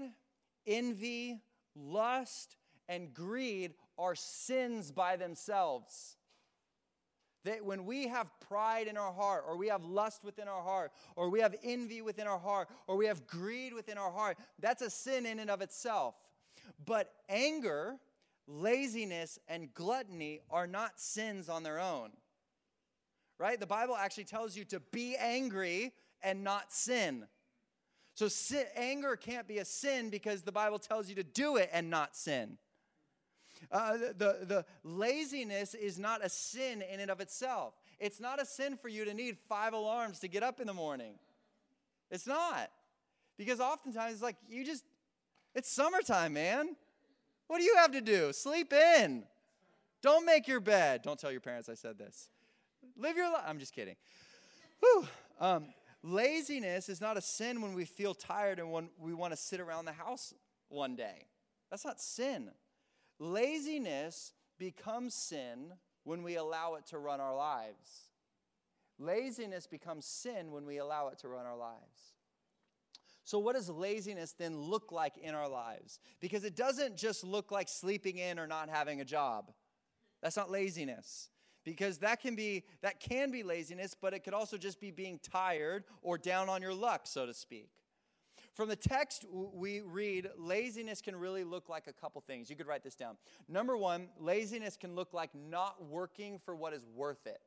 envy, 0.67 1.41
lust, 1.75 2.57
and 2.89 3.13
greed 3.13 3.73
are 3.97 4.15
sins 4.15 4.91
by 4.91 5.15
themselves. 5.15 6.17
That 7.43 7.65
when 7.65 7.85
we 7.85 8.07
have 8.07 8.27
pride 8.39 8.87
in 8.87 8.97
our 8.97 9.11
heart, 9.11 9.45
or 9.47 9.57
we 9.57 9.67
have 9.67 9.83
lust 9.83 10.23
within 10.23 10.47
our 10.47 10.61
heart, 10.61 10.91
or 11.15 11.29
we 11.29 11.39
have 11.39 11.55
envy 11.63 12.01
within 12.01 12.27
our 12.27 12.37
heart, 12.37 12.69
or 12.87 12.95
we 12.95 13.07
have 13.07 13.25
greed 13.25 13.73
within 13.73 13.97
our 13.97 14.11
heart, 14.11 14.37
that's 14.59 14.81
a 14.81 14.89
sin 14.89 15.25
in 15.25 15.39
and 15.39 15.49
of 15.49 15.61
itself. 15.61 16.15
But 16.85 17.11
anger, 17.29 17.97
laziness, 18.47 19.39
and 19.47 19.73
gluttony 19.73 20.41
are 20.49 20.67
not 20.67 20.99
sins 20.99 21.49
on 21.49 21.63
their 21.63 21.79
own. 21.79 22.11
Right? 23.39 23.59
The 23.59 23.67
Bible 23.67 23.95
actually 23.95 24.25
tells 24.25 24.55
you 24.55 24.65
to 24.65 24.79
be 24.79 25.15
angry 25.15 25.93
and 26.21 26.43
not 26.43 26.71
sin. 26.71 27.25
So 28.13 28.27
sin, 28.27 28.65
anger 28.75 29.15
can't 29.15 29.47
be 29.47 29.57
a 29.57 29.65
sin 29.65 30.09
because 30.09 30.43
the 30.43 30.51
Bible 30.51 30.77
tells 30.77 31.09
you 31.09 31.15
to 31.15 31.23
do 31.23 31.55
it 31.55 31.69
and 31.73 31.89
not 31.89 32.15
sin. 32.15 32.57
Uh, 33.71 33.97
the, 34.17 34.37
the, 34.43 34.65
laziness 34.83 35.73
is 35.73 35.99
not 35.99 36.23
a 36.23 36.29
sin 36.29 36.81
in 36.81 36.99
and 36.99 37.11
of 37.11 37.19
itself. 37.19 37.73
It's 37.99 38.19
not 38.19 38.41
a 38.41 38.45
sin 38.45 38.77
for 38.77 38.89
you 38.89 39.05
to 39.05 39.13
need 39.13 39.37
five 39.47 39.73
alarms 39.73 40.19
to 40.19 40.27
get 40.27 40.43
up 40.43 40.59
in 40.59 40.67
the 40.67 40.73
morning. 40.73 41.15
It's 42.09 42.27
not. 42.27 42.69
Because 43.37 43.59
oftentimes 43.59 44.13
it's 44.13 44.21
like 44.21 44.35
you 44.49 44.65
just, 44.65 44.83
it's 45.55 45.69
summertime, 45.69 46.33
man. 46.33 46.75
What 47.47 47.59
do 47.59 47.63
you 47.63 47.75
have 47.77 47.91
to 47.91 48.01
do? 48.01 48.33
Sleep 48.33 48.71
in. 48.73 49.23
Don't 50.01 50.25
make 50.25 50.47
your 50.47 50.59
bed. 50.59 51.01
Don't 51.03 51.19
tell 51.19 51.31
your 51.31 51.41
parents 51.41 51.69
I 51.69 51.75
said 51.75 51.97
this. 51.97 52.29
Live 52.97 53.15
your 53.15 53.31
life. 53.31 53.43
I'm 53.45 53.59
just 53.59 53.73
kidding. 53.73 53.95
Whew. 54.79 55.07
Um, 55.39 55.65
laziness 56.03 56.89
is 56.89 57.01
not 57.01 57.17
a 57.17 57.21
sin 57.21 57.61
when 57.61 57.73
we 57.73 57.85
feel 57.85 58.13
tired 58.13 58.59
and 58.59 58.71
when 58.71 58.89
we 58.99 59.13
want 59.13 59.33
to 59.33 59.37
sit 59.37 59.59
around 59.59 59.85
the 59.85 59.91
house 59.91 60.33
one 60.69 60.95
day. 60.95 61.25
That's 61.69 61.85
not 61.85 62.01
sin. 62.01 62.49
Laziness 63.21 64.33
becomes 64.57 65.13
sin 65.13 65.73
when 66.05 66.23
we 66.23 66.37
allow 66.37 66.73
it 66.73 66.87
to 66.87 66.97
run 66.97 67.19
our 67.19 67.35
lives. 67.35 68.09
Laziness 68.97 69.67
becomes 69.67 70.07
sin 70.07 70.49
when 70.49 70.65
we 70.65 70.79
allow 70.79 71.09
it 71.09 71.19
to 71.19 71.27
run 71.27 71.45
our 71.45 71.55
lives. 71.55 72.15
So, 73.23 73.37
what 73.37 73.53
does 73.53 73.69
laziness 73.69 74.31
then 74.31 74.57
look 74.57 74.91
like 74.91 75.19
in 75.19 75.35
our 75.35 75.47
lives? 75.47 75.99
Because 76.19 76.43
it 76.43 76.55
doesn't 76.55 76.97
just 76.97 77.23
look 77.23 77.51
like 77.51 77.69
sleeping 77.69 78.17
in 78.17 78.39
or 78.39 78.47
not 78.47 78.69
having 78.69 79.01
a 79.01 79.05
job. 79.05 79.51
That's 80.23 80.35
not 80.35 80.49
laziness. 80.49 81.29
Because 81.63 81.99
that 81.99 82.21
can 82.21 82.35
be 82.35 82.63
that 82.81 82.99
can 82.99 83.29
be 83.29 83.43
laziness, 83.43 83.93
but 83.93 84.15
it 84.15 84.23
could 84.23 84.33
also 84.33 84.57
just 84.57 84.81
be 84.81 84.89
being 84.89 85.19
tired 85.19 85.83
or 86.01 86.17
down 86.17 86.49
on 86.49 86.63
your 86.63 86.73
luck, 86.73 87.01
so 87.03 87.27
to 87.27 87.35
speak. 87.35 87.69
From 88.53 88.67
the 88.67 88.75
text 88.75 89.25
we 89.31 89.81
read, 89.81 90.29
laziness 90.37 91.01
can 91.01 91.15
really 91.15 91.43
look 91.43 91.69
like 91.69 91.87
a 91.87 91.93
couple 91.93 92.21
things. 92.21 92.49
You 92.49 92.55
could 92.55 92.67
write 92.67 92.83
this 92.83 92.95
down. 92.95 93.15
Number 93.47 93.77
one, 93.77 94.09
laziness 94.19 94.75
can 94.75 94.93
look 94.93 95.13
like 95.13 95.29
not 95.33 95.85
working 95.85 96.39
for 96.43 96.55
what 96.55 96.73
is 96.73 96.85
worth 96.93 97.25
it. 97.25 97.39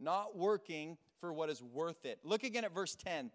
Not 0.00 0.36
working 0.36 0.96
for 1.20 1.32
what 1.32 1.50
is 1.50 1.62
worth 1.62 2.04
it. 2.04 2.18
Look 2.24 2.44
again 2.44 2.64
at 2.64 2.74
verse 2.74 2.94
10. 2.94 3.30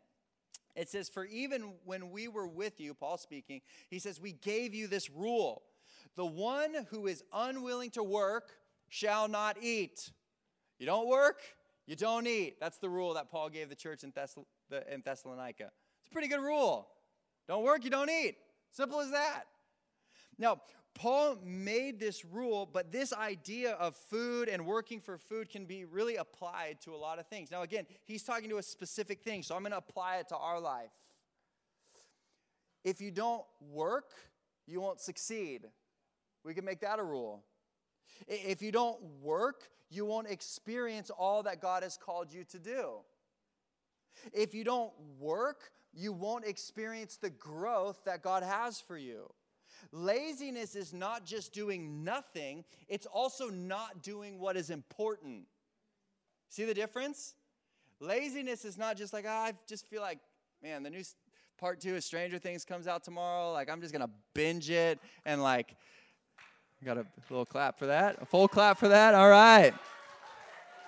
It 0.75 0.89
says, 0.89 1.09
For 1.09 1.25
even 1.25 1.73
when 1.85 2.11
we 2.11 2.27
were 2.27 2.47
with 2.47 2.79
you, 2.79 2.93
Paul 2.93 3.17
speaking, 3.17 3.61
he 3.89 3.99
says, 3.99 4.19
We 4.19 4.31
gave 4.31 4.73
you 4.73 4.87
this 4.87 5.09
rule. 5.09 5.63
The 6.15 6.25
one 6.25 6.73
who 6.89 7.07
is 7.07 7.23
unwilling 7.33 7.91
to 7.91 8.03
work 8.03 8.51
shall 8.89 9.27
not 9.27 9.57
eat. 9.61 10.11
You 10.79 10.85
don't 10.85 11.07
work, 11.07 11.41
you 11.85 11.95
don't 11.95 12.27
eat. 12.27 12.59
That's 12.59 12.77
the 12.77 12.89
rule 12.89 13.13
that 13.13 13.29
Paul 13.29 13.49
gave 13.49 13.69
the 13.69 13.75
church 13.75 14.03
in, 14.03 14.11
Thess- 14.11 14.37
in 14.91 15.01
Thessalonica. 15.01 15.71
Pretty 16.11 16.27
good 16.27 16.41
rule. 16.41 16.87
Don't 17.47 17.63
work, 17.63 17.83
you 17.83 17.89
don't 17.89 18.09
eat. 18.09 18.35
Simple 18.71 18.99
as 18.99 19.11
that. 19.11 19.43
Now, 20.37 20.61
Paul 20.93 21.37
made 21.43 21.99
this 21.99 22.25
rule, 22.25 22.69
but 22.71 22.91
this 22.91 23.13
idea 23.13 23.71
of 23.73 23.95
food 23.95 24.49
and 24.49 24.65
working 24.65 24.99
for 24.99 25.17
food 25.17 25.49
can 25.49 25.65
be 25.65 25.85
really 25.85 26.17
applied 26.17 26.81
to 26.81 26.93
a 26.93 26.97
lot 26.97 27.19
of 27.19 27.27
things. 27.27 27.49
Now, 27.51 27.61
again, 27.61 27.85
he's 28.03 28.23
talking 28.23 28.49
to 28.49 28.57
a 28.57 28.63
specific 28.63 29.21
thing, 29.21 29.41
so 29.43 29.55
I'm 29.55 29.61
going 29.61 29.71
to 29.71 29.77
apply 29.77 30.17
it 30.17 30.27
to 30.29 30.37
our 30.37 30.59
life. 30.59 30.91
If 32.83 32.99
you 32.99 33.11
don't 33.11 33.43
work, 33.71 34.11
you 34.67 34.81
won't 34.81 34.99
succeed. 34.99 35.67
We 36.43 36.53
can 36.53 36.65
make 36.65 36.81
that 36.81 36.99
a 36.99 37.03
rule. 37.03 37.43
If 38.27 38.61
you 38.61 38.71
don't 38.71 39.01
work, 39.21 39.69
you 39.89 40.05
won't 40.05 40.29
experience 40.29 41.09
all 41.09 41.43
that 41.43 41.61
God 41.61 41.83
has 41.83 41.97
called 41.97 42.33
you 42.33 42.43
to 42.45 42.59
do. 42.59 42.97
If 44.33 44.53
you 44.53 44.63
don't 44.63 44.91
work, 45.19 45.71
you 45.93 46.13
won't 46.13 46.45
experience 46.45 47.17
the 47.17 47.29
growth 47.29 47.99
that 48.05 48.21
God 48.21 48.43
has 48.43 48.79
for 48.79 48.97
you. 48.97 49.31
Laziness 49.91 50.75
is 50.75 50.93
not 50.93 51.25
just 51.25 51.53
doing 51.53 52.03
nothing, 52.03 52.63
it's 52.87 53.05
also 53.05 53.49
not 53.49 54.01
doing 54.01 54.39
what 54.39 54.55
is 54.55 54.69
important. 54.69 55.43
See 56.49 56.65
the 56.65 56.73
difference? 56.73 57.35
Laziness 57.99 58.65
is 58.65 58.77
not 58.77 58.97
just 58.97 59.13
like, 59.13 59.25
oh, 59.27 59.29
I 59.29 59.53
just 59.67 59.87
feel 59.87 60.01
like, 60.01 60.19
man, 60.63 60.83
the 60.83 60.89
new 60.89 61.03
part 61.59 61.79
two 61.79 61.95
of 61.95 62.03
Stranger 62.03 62.39
Things 62.39 62.65
comes 62.65 62.87
out 62.87 63.03
tomorrow. 63.03 63.51
Like, 63.53 63.69
I'm 63.69 63.79
just 63.79 63.93
going 63.93 64.05
to 64.05 64.11
binge 64.33 64.69
it 64.69 64.99
and 65.25 65.43
like, 65.43 65.75
got 66.83 66.97
a 66.97 67.05
little 67.29 67.45
clap 67.45 67.77
for 67.77 67.85
that. 67.85 68.17
A 68.21 68.25
full 68.25 68.47
clap 68.47 68.79
for 68.79 68.87
that. 68.87 69.13
All 69.13 69.29
right. 69.29 69.73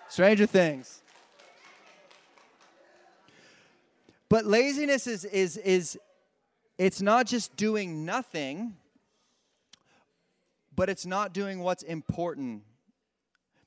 Stranger 0.10 0.48
Things. 0.48 1.03
But 4.34 4.48
laziness 4.48 5.06
is 5.06 5.26
is 5.26 5.58
is 5.58 5.96
it's 6.80 7.04
not 7.04 7.28
just 7.28 7.56
doing 7.56 8.04
nothing, 8.04 8.76
but 10.76 10.90
it's 10.90 11.06
not 11.06 11.36
doing 11.36 11.60
what's 11.60 11.84
important. 11.84 12.64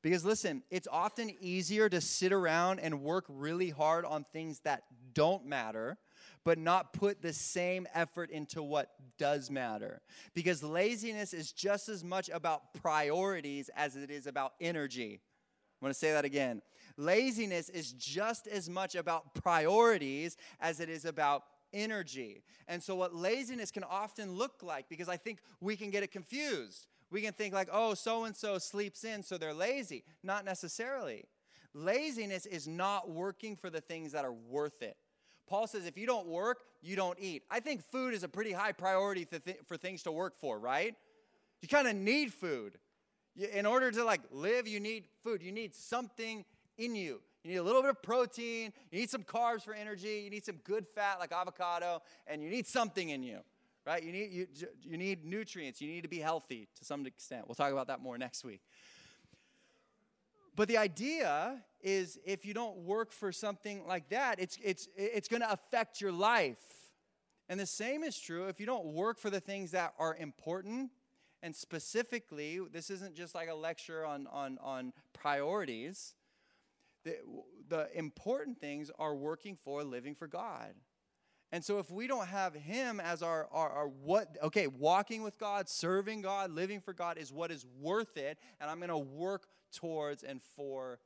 Because 0.02 0.24
listen, 0.24 0.64
it's 0.68 0.88
often 0.90 1.30
easier 1.40 1.88
to 1.88 2.00
sit 2.00 2.32
around 2.32 2.80
and 2.80 3.02
work 3.02 3.26
really 3.28 3.70
hard 3.70 4.04
on 4.04 4.24
things 4.32 4.58
that 4.64 4.82
don't 5.14 5.46
matter, 5.46 5.98
but 6.42 6.58
not 6.58 6.92
put 6.92 7.22
the 7.22 7.32
same 7.32 7.86
effort 7.94 8.30
into 8.30 8.60
what 8.60 8.90
does 9.18 9.52
matter. 9.52 10.00
Because 10.34 10.64
laziness 10.64 11.32
is 11.32 11.52
just 11.52 11.88
as 11.88 12.02
much 12.02 12.28
about 12.28 12.74
priorities 12.74 13.70
as 13.76 13.94
it 13.94 14.10
is 14.10 14.26
about 14.26 14.54
energy. 14.60 15.20
I'm 15.80 15.86
gonna 15.86 15.94
say 15.94 16.10
that 16.10 16.24
again. 16.24 16.60
Laziness 16.96 17.68
is 17.68 17.92
just 17.92 18.46
as 18.46 18.68
much 18.68 18.94
about 18.94 19.34
priorities 19.34 20.36
as 20.60 20.80
it 20.80 20.88
is 20.88 21.04
about 21.04 21.44
energy. 21.72 22.42
And 22.68 22.82
so, 22.82 22.94
what 22.94 23.14
laziness 23.14 23.70
can 23.70 23.84
often 23.84 24.32
look 24.32 24.62
like, 24.62 24.88
because 24.88 25.08
I 25.08 25.16
think 25.16 25.40
we 25.60 25.76
can 25.76 25.90
get 25.90 26.02
it 26.02 26.10
confused. 26.10 26.86
We 27.10 27.20
can 27.20 27.32
think, 27.32 27.54
like, 27.54 27.68
oh, 27.70 27.94
so 27.94 28.24
and 28.24 28.34
so 28.34 28.58
sleeps 28.58 29.04
in, 29.04 29.22
so 29.22 29.38
they're 29.38 29.54
lazy. 29.54 30.04
Not 30.22 30.44
necessarily. 30.44 31.24
Laziness 31.74 32.46
is 32.46 32.66
not 32.66 33.10
working 33.10 33.54
for 33.54 33.70
the 33.70 33.80
things 33.80 34.12
that 34.12 34.24
are 34.24 34.32
worth 34.32 34.82
it. 34.82 34.96
Paul 35.46 35.66
says, 35.66 35.86
if 35.86 35.96
you 35.96 36.06
don't 36.06 36.26
work, 36.26 36.58
you 36.82 36.96
don't 36.96 37.18
eat. 37.20 37.44
I 37.50 37.60
think 37.60 37.82
food 37.82 38.14
is 38.14 38.24
a 38.24 38.28
pretty 38.28 38.52
high 38.52 38.72
priority 38.72 39.24
th- 39.24 39.58
for 39.66 39.76
things 39.76 40.02
to 40.04 40.12
work 40.12 40.36
for, 40.36 40.58
right? 40.58 40.94
You 41.60 41.68
kind 41.68 41.86
of 41.86 41.94
need 41.94 42.32
food. 42.32 42.78
In 43.36 43.66
order 43.66 43.90
to 43.90 44.02
like 44.02 44.22
live, 44.32 44.66
you 44.66 44.80
need 44.80 45.04
food. 45.22 45.42
You 45.42 45.52
need 45.52 45.74
something 45.74 46.44
in 46.78 46.94
you. 46.94 47.20
You 47.42 47.52
need 47.52 47.58
a 47.58 47.62
little 47.62 47.80
bit 47.80 47.90
of 47.90 48.02
protein, 48.02 48.72
you 48.90 48.98
need 48.98 49.10
some 49.10 49.22
carbs 49.22 49.62
for 49.62 49.72
energy, 49.72 50.22
you 50.24 50.30
need 50.30 50.44
some 50.44 50.56
good 50.64 50.86
fat 50.88 51.20
like 51.20 51.32
avocado, 51.32 52.02
and 52.26 52.42
you 52.42 52.50
need 52.50 52.66
something 52.66 53.10
in 53.10 53.22
you. 53.22 53.38
Right? 53.86 54.02
You 54.02 54.10
need 54.10 54.32
you, 54.32 54.46
you 54.82 54.96
need 54.96 55.24
nutrients. 55.24 55.80
You 55.80 55.86
need 55.86 56.02
to 56.02 56.08
be 56.08 56.18
healthy 56.18 56.66
to 56.76 56.84
some 56.84 57.06
extent. 57.06 57.46
We'll 57.46 57.54
talk 57.54 57.70
about 57.70 57.86
that 57.86 58.00
more 58.00 58.18
next 58.18 58.44
week. 58.44 58.62
But 60.56 60.66
the 60.66 60.78
idea 60.78 61.62
is 61.80 62.18
if 62.24 62.44
you 62.44 62.52
don't 62.52 62.78
work 62.78 63.12
for 63.12 63.30
something 63.30 63.86
like 63.86 64.08
that, 64.08 64.40
it's 64.40 64.58
it's 64.64 64.88
it's 64.96 65.28
going 65.28 65.42
to 65.42 65.52
affect 65.52 66.00
your 66.00 66.10
life. 66.10 66.58
And 67.48 67.60
the 67.60 67.66
same 67.66 68.02
is 68.02 68.18
true 68.18 68.48
if 68.48 68.58
you 68.58 68.66
don't 68.66 68.86
work 68.86 69.20
for 69.20 69.30
the 69.30 69.38
things 69.38 69.70
that 69.70 69.94
are 70.00 70.16
important. 70.16 70.90
And 71.42 71.54
specifically, 71.54 72.58
this 72.72 72.90
isn't 72.90 73.14
just 73.14 73.34
like 73.34 73.48
a 73.48 73.54
lecture 73.54 74.04
on, 74.04 74.26
on, 74.32 74.58
on 74.60 74.92
priorities 75.12 76.14
the, 77.06 77.18
the 77.68 77.88
important 77.96 78.60
things 78.60 78.90
are 78.98 79.14
working 79.14 79.56
for 79.64 79.84
living 79.84 80.14
for 80.14 80.26
God. 80.26 80.74
And 81.52 81.64
so 81.64 81.78
if 81.78 81.90
we 81.90 82.08
don't 82.08 82.26
have 82.26 82.54
him 82.54 82.98
as 82.98 83.22
our, 83.22 83.48
our, 83.52 83.70
our, 83.70 83.86
what, 83.86 84.36
okay, 84.42 84.66
walking 84.66 85.22
with 85.22 85.38
God, 85.38 85.68
serving 85.68 86.22
God, 86.22 86.50
living 86.50 86.80
for 86.80 86.92
God 86.92 87.18
is 87.18 87.32
what 87.32 87.52
is 87.52 87.64
worth 87.80 88.16
it, 88.16 88.38
and 88.60 88.68
I'm 88.68 88.78
going 88.78 88.88
to 88.88 88.98
work 88.98 89.46
towards 89.72 90.24
and 90.24 90.42
for 90.42 90.98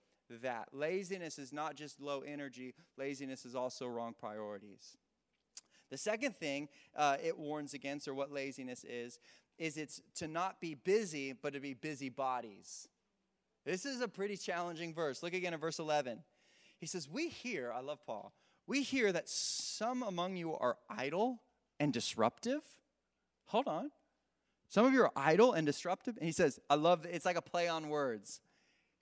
that. 0.42 0.68
Laziness 0.72 1.38
is 1.38 1.52
not 1.52 1.76
just 1.76 2.00
low 2.00 2.20
energy, 2.20 2.74
laziness 2.96 3.44
is 3.44 3.54
also 3.54 3.86
wrong 3.86 4.14
priorities. 4.18 4.96
The 5.90 5.98
second 5.98 6.36
thing 6.36 6.68
uh, 6.96 7.16
it 7.22 7.38
warns 7.38 7.74
against, 7.74 8.08
or 8.08 8.14
what 8.14 8.32
laziness 8.32 8.84
is, 8.84 9.18
is 9.58 9.76
it's 9.76 10.00
to 10.14 10.26
not 10.26 10.58
be 10.60 10.74
busy, 10.74 11.34
but 11.34 11.52
to 11.52 11.60
be 11.60 11.74
busy 11.74 12.08
bodies. 12.08 12.88
This 13.70 13.86
is 13.86 14.00
a 14.00 14.08
pretty 14.08 14.36
challenging 14.36 14.92
verse. 14.92 15.22
Look 15.22 15.32
again 15.32 15.54
at 15.54 15.60
verse 15.60 15.78
11. 15.78 16.18
He 16.80 16.86
says, 16.86 17.08
We 17.08 17.28
hear, 17.28 17.72
I 17.72 17.80
love 17.80 18.04
Paul, 18.04 18.32
we 18.66 18.82
hear 18.82 19.12
that 19.12 19.28
some 19.28 20.02
among 20.02 20.36
you 20.36 20.56
are 20.56 20.76
idle 20.88 21.40
and 21.78 21.92
disruptive. 21.92 22.62
Hold 23.46 23.68
on. 23.68 23.92
Some 24.68 24.86
of 24.86 24.92
you 24.92 25.02
are 25.02 25.12
idle 25.14 25.52
and 25.52 25.66
disruptive. 25.66 26.16
And 26.16 26.26
he 26.26 26.32
says, 26.32 26.58
I 26.68 26.74
love 26.74 27.06
it's 27.08 27.24
like 27.24 27.36
a 27.36 27.42
play 27.42 27.68
on 27.68 27.88
words. 27.88 28.40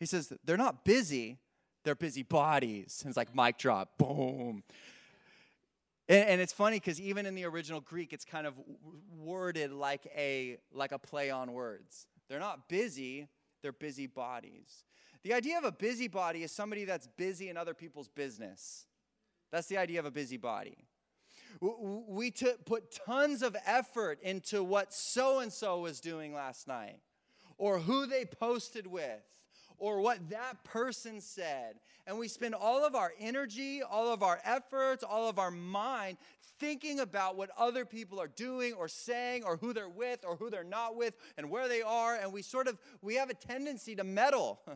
He 0.01 0.07
says, 0.07 0.33
they're 0.45 0.59
not 0.59 0.85
busy, 0.85 1.39
they're 1.85 1.95
busy 1.95 2.23
bodies. 2.23 3.01
And 3.03 3.11
it's 3.11 3.17
like 3.17 3.35
mic 3.35 3.57
drop, 3.57 3.97
boom. 3.97 4.65
And, 6.11 6.29
and 6.29 6.41
it's 6.43 6.53
funny 6.53 6.77
because 6.77 7.01
even 7.01 7.25
in 7.25 7.35
the 7.35 7.45
original 7.45 7.81
Greek, 7.81 8.13
it's 8.13 8.27
kind 8.27 8.47
of 8.47 8.53
worded 9.17 9.73
like 9.73 10.07
a 10.15 10.59
like 10.73 10.93
a 10.93 10.99
play 10.99 11.31
on 11.31 11.55
words. 11.55 12.07
They're 12.29 12.39
not 12.39 12.69
busy, 12.69 13.29
their 13.63 13.73
busy 13.73 14.07
bodies. 14.07 14.85
The 15.23 15.35
idea 15.35 15.59
of 15.59 15.65
a 15.65 15.73
busybody 15.73 16.43
is 16.43 16.53
somebody 16.53 16.85
that's 16.85 17.09
busy 17.17 17.49
in 17.49 17.57
other 17.57 17.75
people's 17.75 18.09
business. 18.09 18.87
That's 19.51 19.67
the 19.67 19.79
idea 19.79 19.99
of 19.99 20.07
a 20.07 20.11
busybody. 20.11 20.77
We 21.61 22.31
t- 22.31 22.53
put 22.67 22.99
tons 23.07 23.43
of 23.43 23.57
effort 23.67 24.21
into 24.23 24.63
what 24.63 24.93
so 24.93 25.41
and 25.41 25.53
so 25.53 25.81
was 25.81 26.01
doing 26.01 26.35
last 26.35 26.69
night, 26.69 27.01
or 27.57 27.79
who 27.79 28.07
they 28.07 28.25
posted 28.25 28.87
with, 28.87 29.25
or 29.79 30.01
what 30.01 30.31
that 30.31 30.63
person 30.65 31.21
said. 31.21 31.77
And 32.07 32.19
we 32.19 32.29
spend 32.29 32.55
all 32.55 32.85
of 32.85 32.95
our 32.95 33.13
energy, 33.19 33.83
all 33.83 34.13
of 34.13 34.23
our 34.23 34.41
efforts, 34.45 35.05
all 35.05 35.29
of 35.29 35.39
our 35.39 35.51
mind 35.51 36.19
thinking 36.59 37.01
about 37.01 37.37
what 37.37 37.51
other 37.57 37.85
people 37.85 38.21
are 38.21 38.29
doing 38.29 38.75
or 38.75 38.89
saying 38.89 39.45
or 39.45 39.57
who 39.57 39.73
they're 39.73 39.89
with 39.89 40.25
or 40.27 40.37
who 40.37 40.51
they're 40.51 40.65
not 40.65 40.97
with 40.97 41.15
and 41.37 41.51
where 41.51 41.69
they 41.69 41.83
are. 41.83 42.17
And 42.17 42.33
we 42.33 42.43
sort 42.43 42.67
of, 42.69 42.79
we 43.03 43.15
have 43.15 43.31
a 43.31 43.35
tendency 43.35 43.95
to 43.97 44.05
meddle. 44.05 44.61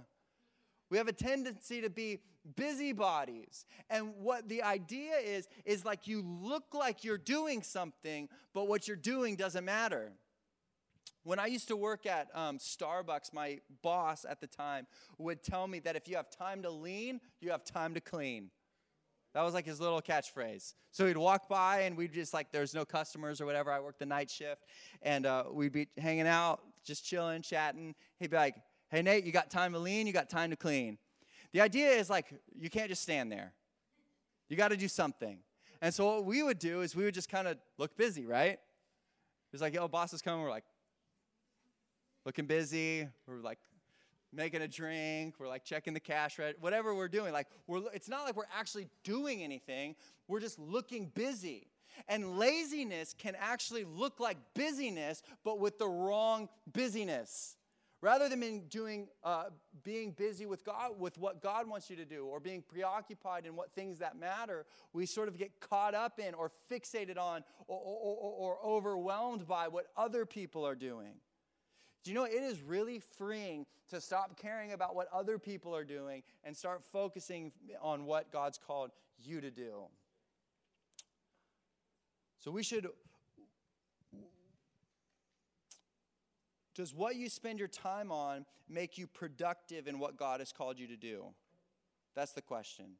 We 0.92 0.98
have 0.98 1.08
a 1.08 1.12
tendency 1.14 1.80
to 1.80 1.88
be 1.88 2.18
busybodies. 2.54 3.64
And 3.88 4.14
what 4.16 4.46
the 4.46 4.62
idea 4.62 5.14
is, 5.24 5.48
is 5.64 5.86
like 5.86 6.06
you 6.06 6.20
look 6.20 6.74
like 6.74 7.02
you're 7.02 7.16
doing 7.16 7.62
something, 7.62 8.28
but 8.52 8.68
what 8.68 8.86
you're 8.86 8.96
doing 8.98 9.36
doesn't 9.36 9.64
matter. 9.64 10.12
When 11.24 11.38
I 11.38 11.46
used 11.46 11.68
to 11.68 11.76
work 11.76 12.04
at 12.06 12.28
um, 12.34 12.58
Starbucks, 12.58 13.32
my 13.32 13.60
boss 13.82 14.26
at 14.28 14.40
the 14.40 14.46
time 14.46 14.86
would 15.18 15.42
tell 15.42 15.68
me 15.68 15.78
that 15.80 15.94
if 15.94 16.08
you 16.08 16.16
have 16.16 16.30
time 16.30 16.62
to 16.62 16.70
lean, 16.70 17.20
you 17.40 17.50
have 17.50 17.64
time 17.64 17.94
to 17.94 18.00
clean. 18.00 18.50
That 19.34 19.42
was 19.42 19.54
like 19.54 19.64
his 19.64 19.80
little 19.80 20.02
catchphrase. 20.02 20.74
So 20.90 21.06
he'd 21.06 21.16
walk 21.16 21.48
by 21.48 21.82
and 21.82 21.96
we'd 21.96 22.12
just 22.12 22.34
like, 22.34 22.52
there's 22.52 22.74
no 22.74 22.84
customers 22.84 23.40
or 23.40 23.46
whatever. 23.46 23.70
I 23.70 23.80
worked 23.80 24.00
the 24.00 24.06
night 24.06 24.30
shift 24.30 24.62
and 25.00 25.24
uh, 25.24 25.44
we'd 25.50 25.72
be 25.72 25.88
hanging 25.96 26.26
out, 26.26 26.60
just 26.84 27.06
chilling, 27.06 27.40
chatting. 27.40 27.94
He'd 28.18 28.30
be 28.30 28.36
like, 28.36 28.56
hey, 28.90 29.00
Nate, 29.00 29.24
you 29.24 29.32
got 29.32 29.50
time 29.50 29.72
to 29.72 29.78
lean? 29.78 30.06
You 30.06 30.12
got 30.12 30.28
time 30.28 30.50
to 30.50 30.56
clean? 30.56 30.98
The 31.52 31.60
idea 31.60 31.90
is 31.90 32.10
like, 32.10 32.26
you 32.58 32.68
can't 32.68 32.88
just 32.88 33.02
stand 33.02 33.32
there. 33.32 33.52
You 34.48 34.56
got 34.56 34.68
to 34.68 34.76
do 34.76 34.88
something. 34.88 35.38
And 35.80 35.94
so 35.94 36.06
what 36.06 36.24
we 36.26 36.42
would 36.42 36.58
do 36.58 36.82
is 36.82 36.94
we 36.94 37.04
would 37.04 37.14
just 37.14 37.30
kind 37.30 37.48
of 37.48 37.56
look 37.78 37.96
busy, 37.96 38.26
right? 38.26 38.58
It's 39.52 39.62
like, 39.62 39.74
yo, 39.74 39.88
boss 39.88 40.12
is 40.12 40.20
coming. 40.20 40.42
We're 40.42 40.50
like, 40.50 40.64
looking 42.24 42.46
busy. 42.46 43.08
We're 43.26 43.40
like 43.40 43.58
making 44.32 44.62
a 44.62 44.68
drink. 44.68 45.34
We're 45.38 45.48
like 45.48 45.64
checking 45.64 45.94
the 45.94 46.00
cash 46.00 46.38
register. 46.38 46.60
Whatever 46.60 46.94
we're 46.94 47.08
doing, 47.08 47.32
like 47.32 47.48
we're. 47.66 47.82
It's 47.92 48.08
not 48.08 48.24
like 48.24 48.36
we're 48.36 48.44
actually 48.56 48.88
doing 49.04 49.42
anything. 49.42 49.96
We're 50.28 50.40
just 50.40 50.58
looking 50.58 51.10
busy. 51.14 51.68
And 52.08 52.38
laziness 52.38 53.14
can 53.16 53.36
actually 53.38 53.84
look 53.84 54.18
like 54.18 54.38
busyness, 54.54 55.22
but 55.44 55.58
with 55.58 55.78
the 55.78 55.88
wrong 55.88 56.48
busyness. 56.72 57.56
Rather 58.00 58.28
than 58.28 58.62
doing, 58.68 59.06
uh, 59.22 59.44
being 59.84 60.10
busy 60.10 60.44
with 60.44 60.64
God, 60.64 60.98
with 60.98 61.18
what 61.18 61.40
God 61.40 61.68
wants 61.68 61.88
you 61.88 61.94
to 61.94 62.04
do, 62.04 62.24
or 62.24 62.40
being 62.40 62.60
preoccupied 62.60 63.46
in 63.46 63.54
what 63.54 63.72
things 63.74 64.00
that 64.00 64.18
matter, 64.18 64.66
we 64.92 65.06
sort 65.06 65.28
of 65.28 65.38
get 65.38 65.60
caught 65.60 65.94
up 65.94 66.18
in, 66.18 66.34
or 66.34 66.50
fixated 66.68 67.16
on, 67.16 67.44
or, 67.68 67.78
or, 67.78 68.56
or 68.56 68.58
overwhelmed 68.64 69.46
by 69.46 69.68
what 69.68 69.86
other 69.96 70.26
people 70.26 70.66
are 70.66 70.74
doing. 70.74 71.12
Do 72.02 72.10
you 72.10 72.16
know 72.16 72.24
it 72.24 72.32
is 72.32 72.60
really 72.62 72.98
freeing 72.98 73.64
to 73.90 74.00
stop 74.00 74.36
caring 74.40 74.72
about 74.72 74.96
what 74.96 75.08
other 75.12 75.38
people 75.38 75.74
are 75.76 75.84
doing 75.84 76.22
and 76.42 76.56
start 76.56 76.82
focusing 76.84 77.52
on 77.80 78.06
what 78.06 78.32
God's 78.32 78.58
called 78.58 78.90
you 79.18 79.40
to 79.40 79.50
do? 79.50 79.82
So 82.40 82.50
we 82.50 82.64
should. 82.64 82.88
Does 86.74 86.92
what 86.94 87.16
you 87.16 87.28
spend 87.28 87.58
your 87.58 87.68
time 87.68 88.10
on 88.10 88.46
make 88.68 88.98
you 88.98 89.06
productive 89.06 89.86
in 89.86 89.98
what 89.98 90.16
God 90.16 90.40
has 90.40 90.52
called 90.52 90.78
you 90.78 90.88
to 90.88 90.96
do? 90.96 91.26
That's 92.16 92.32
the 92.32 92.42
question. 92.42 92.96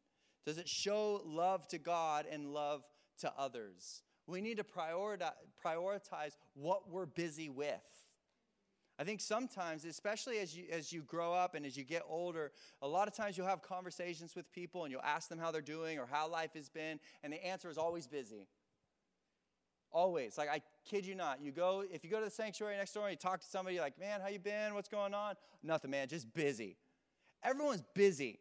Does 0.46 0.58
it 0.58 0.68
show 0.68 1.22
love 1.24 1.66
to 1.68 1.78
God 1.78 2.26
and 2.30 2.52
love 2.52 2.84
to 3.20 3.32
others? 3.36 4.02
We 4.26 4.40
need 4.40 4.58
to 4.58 4.64
prioritize 4.64 6.36
what 6.54 6.90
we're 6.90 7.06
busy 7.06 7.48
with. 7.48 7.80
I 9.02 9.04
think 9.04 9.20
sometimes, 9.20 9.84
especially 9.84 10.38
as 10.38 10.56
you, 10.56 10.66
as 10.70 10.92
you 10.92 11.02
grow 11.02 11.34
up 11.34 11.56
and 11.56 11.66
as 11.66 11.76
you 11.76 11.82
get 11.82 12.04
older, 12.08 12.52
a 12.80 12.86
lot 12.86 13.08
of 13.08 13.14
times 13.16 13.36
you'll 13.36 13.48
have 13.48 13.60
conversations 13.60 14.36
with 14.36 14.48
people 14.52 14.84
and 14.84 14.92
you'll 14.92 15.02
ask 15.02 15.28
them 15.28 15.40
how 15.40 15.50
they're 15.50 15.60
doing 15.60 15.98
or 15.98 16.06
how 16.06 16.28
life 16.28 16.54
has 16.54 16.68
been, 16.68 17.00
and 17.24 17.32
the 17.32 17.44
answer 17.44 17.68
is 17.68 17.78
always 17.78 18.06
busy. 18.06 18.46
Always. 19.90 20.38
Like, 20.38 20.50
I 20.50 20.62
kid 20.88 21.04
you 21.04 21.16
not. 21.16 21.40
You 21.42 21.50
go, 21.50 21.82
if 21.90 22.04
you 22.04 22.10
go 22.10 22.20
to 22.20 22.26
the 22.26 22.30
sanctuary 22.30 22.76
next 22.76 22.92
door 22.92 23.08
and 23.08 23.10
you 23.10 23.16
talk 23.16 23.40
to 23.40 23.46
somebody, 23.48 23.80
like, 23.80 23.98
man, 23.98 24.20
how 24.20 24.28
you 24.28 24.38
been? 24.38 24.72
What's 24.72 24.88
going 24.88 25.14
on? 25.14 25.34
Nothing, 25.64 25.90
man, 25.90 26.06
just 26.06 26.32
busy. 26.32 26.76
Everyone's 27.42 27.82
busy. 27.96 28.38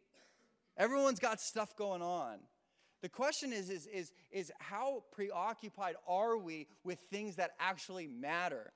Everyone's 0.77 1.19
got 1.19 1.41
stuff 1.41 1.75
going 1.75 2.03
on. 2.03 2.37
The 3.01 3.09
question 3.09 3.51
is, 3.51 3.71
is, 3.71 3.87
is, 3.87 4.13
is 4.29 4.51
how 4.59 5.05
preoccupied 5.11 5.95
are 6.07 6.37
we 6.37 6.67
with 6.83 6.99
things 7.09 7.37
that 7.37 7.53
actually 7.59 8.05
matter? 8.05 8.73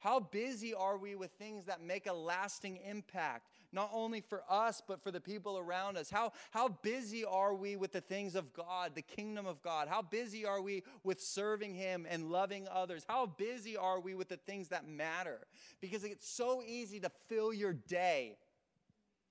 How 0.00 0.20
busy 0.20 0.74
are 0.74 0.96
we 0.96 1.16
with 1.16 1.32
things 1.32 1.64
that 1.64 1.82
make 1.82 2.06
a 2.06 2.12
lasting 2.12 2.78
impact, 2.88 3.48
not 3.72 3.90
only 3.92 4.20
for 4.20 4.44
us, 4.48 4.80
but 4.86 5.02
for 5.02 5.10
the 5.10 5.20
people 5.20 5.58
around 5.58 5.96
us? 5.96 6.08
How, 6.08 6.32
how 6.52 6.68
busy 6.68 7.24
are 7.24 7.52
we 7.52 7.74
with 7.74 7.92
the 7.92 8.00
things 8.00 8.36
of 8.36 8.52
God, 8.52 8.92
the 8.94 9.02
kingdom 9.02 9.44
of 9.44 9.60
God? 9.60 9.88
How 9.88 10.02
busy 10.02 10.46
are 10.46 10.62
we 10.62 10.84
with 11.02 11.20
serving 11.20 11.74
Him 11.74 12.06
and 12.08 12.30
loving 12.30 12.68
others? 12.70 13.04
How 13.08 13.26
busy 13.26 13.76
are 13.76 13.98
we 13.98 14.14
with 14.14 14.28
the 14.28 14.36
things 14.36 14.68
that 14.68 14.86
matter? 14.86 15.40
Because 15.80 16.04
it's 16.04 16.28
so 16.28 16.62
easy 16.64 17.00
to 17.00 17.10
fill 17.28 17.52
your 17.52 17.72
day. 17.72 18.36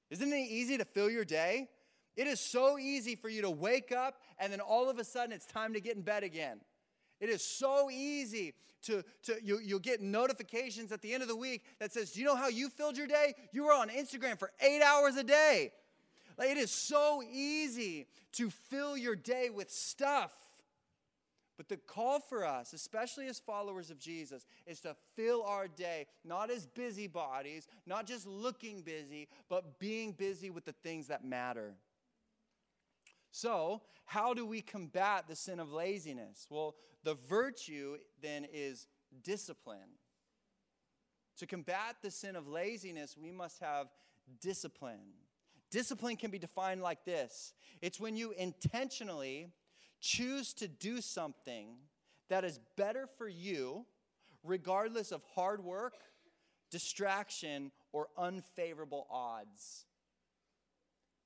Isn't 0.10 0.32
it 0.32 0.50
easy 0.50 0.78
to 0.78 0.86
fill 0.86 1.10
your 1.10 1.26
day? 1.26 1.70
It 2.18 2.28
is 2.28 2.40
so 2.40 2.80
easy 2.80 3.16
for 3.16 3.30
you 3.30 3.44
to 3.44 3.50
wake 3.50 3.92
up 3.92 4.22
and 4.40 4.52
then 4.52 4.60
all 4.60 4.90
of 4.90 4.98
a 4.98 5.04
sudden 5.04 5.32
it's 5.32 5.46
time 5.46 5.74
to 5.74 5.80
get 5.80 5.96
in 5.96 6.02
bed 6.02 6.24
again. 6.24 6.60
It 7.20 7.30
is 7.30 7.44
so 7.44 7.90
easy 7.90 8.54
to, 8.84 9.04
to 9.24 9.36
you, 9.44 9.60
you'll 9.60 9.80
get 9.80 10.02
notifications 10.02 10.92
at 10.92 11.02
the 11.02 11.14
end 11.14 11.24
of 11.24 11.30
the 11.30 11.36
week 11.36 11.64
that 11.80 11.92
says, 11.92 12.12
Do 12.12 12.20
you 12.20 12.26
know 12.26 12.36
how 12.36 12.48
you 12.48 12.70
filled 12.70 12.98
your 12.98 13.08
day? 13.08 13.34
You 13.52 13.66
were 13.66 13.74
on 13.74 13.90
Instagram 13.90 14.38
for 14.38 14.52
eight 14.62 14.82
hours 14.82 15.16
a 15.16 15.24
day. 15.24 15.72
Like, 16.38 16.50
it 16.50 16.58
is 16.58 16.72
so 16.72 17.24
easy 17.24 18.08
to 18.34 18.50
fill 18.50 18.96
your 18.96 19.16
day 19.16 19.50
with 19.50 19.72
stuff. 19.72 20.32
But 21.58 21.70
the 21.70 21.78
call 21.78 22.20
for 22.20 22.46
us, 22.46 22.72
especially 22.74 23.26
as 23.26 23.40
followers 23.40 23.90
of 23.90 23.98
Jesus, 23.98 24.46
is 24.68 24.80
to 24.82 24.96
fill 25.16 25.42
our 25.42 25.68
day 25.68 26.06
not 26.24 26.52
as 26.52 26.68
busybodies, 26.68 27.68
not 27.88 28.06
just 28.06 28.28
looking 28.28 28.82
busy, 28.82 29.28
but 29.50 29.80
being 29.80 30.12
busy 30.12 30.52
with 30.52 30.66
the 30.66 30.76
things 30.84 31.08
that 31.08 31.26
matter. 31.26 31.74
So, 33.38 33.84
how 34.06 34.34
do 34.34 34.48
we 34.48 34.62
combat 34.62 35.26
the 35.28 35.36
sin 35.36 35.60
of 35.60 35.72
laziness? 35.72 36.48
Well, 36.50 36.74
the 37.04 37.14
virtue 37.14 37.98
then 38.20 38.48
is 38.52 38.88
discipline. 39.24 40.00
To 41.38 41.46
combat 41.46 41.98
the 42.02 42.10
sin 42.10 42.36
of 42.36 42.48
laziness, 42.48 43.16
we 43.16 43.32
must 43.32 43.60
have 43.60 43.90
discipline. 44.42 45.14
Discipline 45.70 46.16
can 46.16 46.32
be 46.32 46.40
defined 46.40 46.82
like 46.82 47.06
this 47.06 47.54
it's 47.80 48.00
when 48.00 48.18
you 48.18 48.32
intentionally 48.32 49.52
choose 50.02 50.56
to 50.56 50.68
do 50.68 51.00
something 51.00 51.76
that 52.30 52.44
is 52.44 52.60
better 52.76 53.08
for 53.20 53.28
you, 53.28 53.86
regardless 54.44 55.12
of 55.12 55.22
hard 55.36 55.64
work, 55.64 55.94
distraction, 56.72 57.72
or 57.94 58.08
unfavorable 58.18 59.06
odds. 59.12 59.86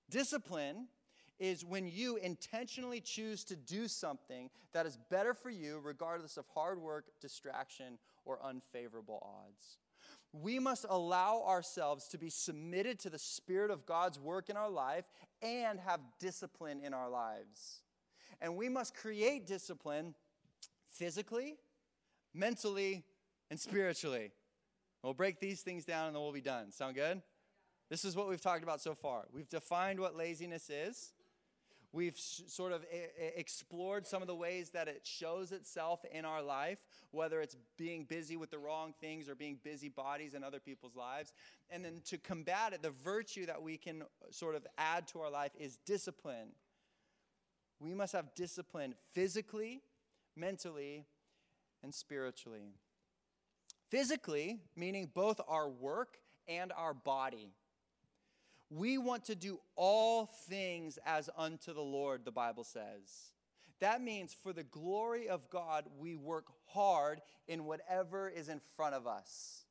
Discipline 0.09 0.87
is 1.41 1.65
when 1.65 1.87
you 1.87 2.17
intentionally 2.17 3.01
choose 3.01 3.43
to 3.43 3.55
do 3.55 3.87
something 3.87 4.51
that 4.73 4.85
is 4.85 4.99
better 5.09 5.33
for 5.33 5.49
you, 5.49 5.81
regardless 5.83 6.37
of 6.37 6.45
hard 6.53 6.79
work, 6.79 7.05
distraction, 7.19 7.97
or 8.25 8.39
unfavorable 8.43 9.19
odds. 9.23 9.79
We 10.31 10.59
must 10.59 10.85
allow 10.87 11.43
ourselves 11.45 12.07
to 12.09 12.19
be 12.19 12.29
submitted 12.29 12.99
to 12.99 13.09
the 13.09 13.17
Spirit 13.17 13.71
of 13.71 13.87
God's 13.87 14.19
work 14.19 14.49
in 14.49 14.55
our 14.55 14.69
life 14.69 15.05
and 15.41 15.79
have 15.79 15.99
discipline 16.19 16.79
in 16.83 16.93
our 16.93 17.09
lives. 17.09 17.81
And 18.39 18.55
we 18.55 18.69
must 18.69 18.93
create 18.93 19.47
discipline 19.47 20.13
physically, 20.91 21.55
mentally, 22.35 23.03
and 23.49 23.59
spiritually. 23.59 24.31
We'll 25.01 25.15
break 25.15 25.39
these 25.39 25.61
things 25.61 25.85
down 25.85 26.05
and 26.05 26.15
then 26.15 26.21
we'll 26.21 26.31
be 26.31 26.39
done. 26.39 26.71
Sound 26.71 26.93
good? 26.93 27.23
This 27.89 28.05
is 28.05 28.15
what 28.15 28.29
we've 28.29 28.39
talked 28.39 28.63
about 28.63 28.79
so 28.79 28.93
far. 28.93 29.25
We've 29.33 29.49
defined 29.49 29.99
what 29.99 30.15
laziness 30.15 30.69
is. 30.69 31.13
We've 31.93 32.17
sort 32.17 32.71
of 32.71 32.85
explored 33.35 34.07
some 34.07 34.21
of 34.21 34.27
the 34.27 34.35
ways 34.35 34.69
that 34.69 34.87
it 34.87 35.01
shows 35.03 35.51
itself 35.51 36.05
in 36.09 36.23
our 36.23 36.41
life, 36.41 36.77
whether 37.11 37.41
it's 37.41 37.57
being 37.77 38.05
busy 38.05 38.37
with 38.37 38.49
the 38.49 38.59
wrong 38.59 38.93
things 39.01 39.27
or 39.27 39.35
being 39.35 39.59
busy 39.61 39.89
bodies 39.89 40.33
in 40.33 40.41
other 40.41 40.61
people's 40.61 40.95
lives. 40.95 41.33
And 41.69 41.83
then 41.83 42.01
to 42.05 42.17
combat 42.17 42.71
it, 42.71 42.81
the 42.81 42.91
virtue 42.91 43.45
that 43.45 43.61
we 43.61 43.75
can 43.75 44.03
uh, 44.03 44.05
sort 44.29 44.55
of 44.55 44.65
add 44.77 45.05
to 45.09 45.19
our 45.19 45.29
life 45.29 45.51
is 45.59 45.79
discipline. 45.85 46.53
We 47.81 47.93
must 47.93 48.13
have 48.13 48.35
discipline 48.35 48.95
physically, 49.11 49.81
mentally, 50.37 51.03
and 51.83 51.93
spiritually. 51.93 52.69
Physically, 53.89 54.59
meaning 54.77 55.11
both 55.13 55.41
our 55.45 55.67
work 55.67 56.19
and 56.47 56.71
our 56.77 56.93
body. 56.93 57.49
We 58.73 58.97
want 58.97 59.25
to 59.25 59.35
do 59.35 59.59
all 59.75 60.27
things 60.47 60.97
as 61.05 61.29
unto 61.37 61.73
the 61.73 61.81
Lord, 61.81 62.23
the 62.23 62.31
Bible 62.31 62.63
says. 62.63 63.33
That 63.81 64.01
means 64.01 64.33
for 64.33 64.53
the 64.53 64.63
glory 64.63 65.27
of 65.27 65.49
God, 65.49 65.85
we 65.99 66.15
work 66.15 66.45
hard 66.67 67.19
in 67.49 67.65
whatever 67.65 68.29
is 68.29 68.47
in 68.47 68.61
front 68.77 68.95
of 68.95 69.05
us. 69.05 69.65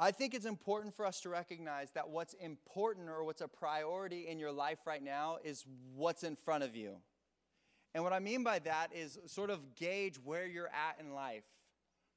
I 0.00 0.10
think 0.10 0.34
it's 0.34 0.46
important 0.46 0.96
for 0.96 1.06
us 1.06 1.20
to 1.20 1.28
recognize 1.28 1.92
that 1.92 2.10
what's 2.10 2.34
important 2.34 3.08
or 3.08 3.22
what's 3.22 3.40
a 3.40 3.46
priority 3.46 4.26
in 4.26 4.40
your 4.40 4.50
life 4.50 4.78
right 4.84 5.02
now 5.02 5.38
is 5.44 5.64
what's 5.94 6.24
in 6.24 6.34
front 6.34 6.64
of 6.64 6.74
you. 6.74 6.96
And 7.94 8.02
what 8.02 8.12
I 8.12 8.18
mean 8.18 8.42
by 8.42 8.58
that 8.60 8.88
is 8.92 9.20
sort 9.26 9.50
of 9.50 9.76
gauge 9.76 10.16
where 10.16 10.46
you're 10.46 10.66
at 10.66 10.98
in 10.98 11.14
life. 11.14 11.44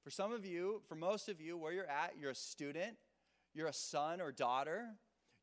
For 0.04 0.10
some 0.10 0.32
of 0.32 0.44
you, 0.44 0.82
for 0.88 0.96
most 0.96 1.30
of 1.30 1.40
you, 1.40 1.58
where 1.58 1.74
you're 1.74 1.90
at, 1.90 2.14
you're 2.20 2.32
a 2.32 2.36
student, 2.36 2.96
you're 3.56 3.68
a 3.68 3.74
son 3.74 4.22
or 4.22 4.32
daughter. 4.32 4.90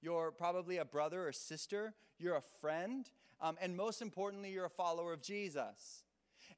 You're 0.01 0.31
probably 0.31 0.77
a 0.77 0.85
brother 0.85 1.27
or 1.27 1.33
sister. 1.33 1.95
You're 2.19 2.37
a 2.37 2.43
friend. 2.61 3.09
Um, 3.41 3.57
and 3.61 3.77
most 3.77 4.03
importantly, 4.03 4.53
you're 4.53 4.67
a 4.67 4.71
follower 4.71 5.13
of 5.13 5.23
Jesus. 5.23 6.05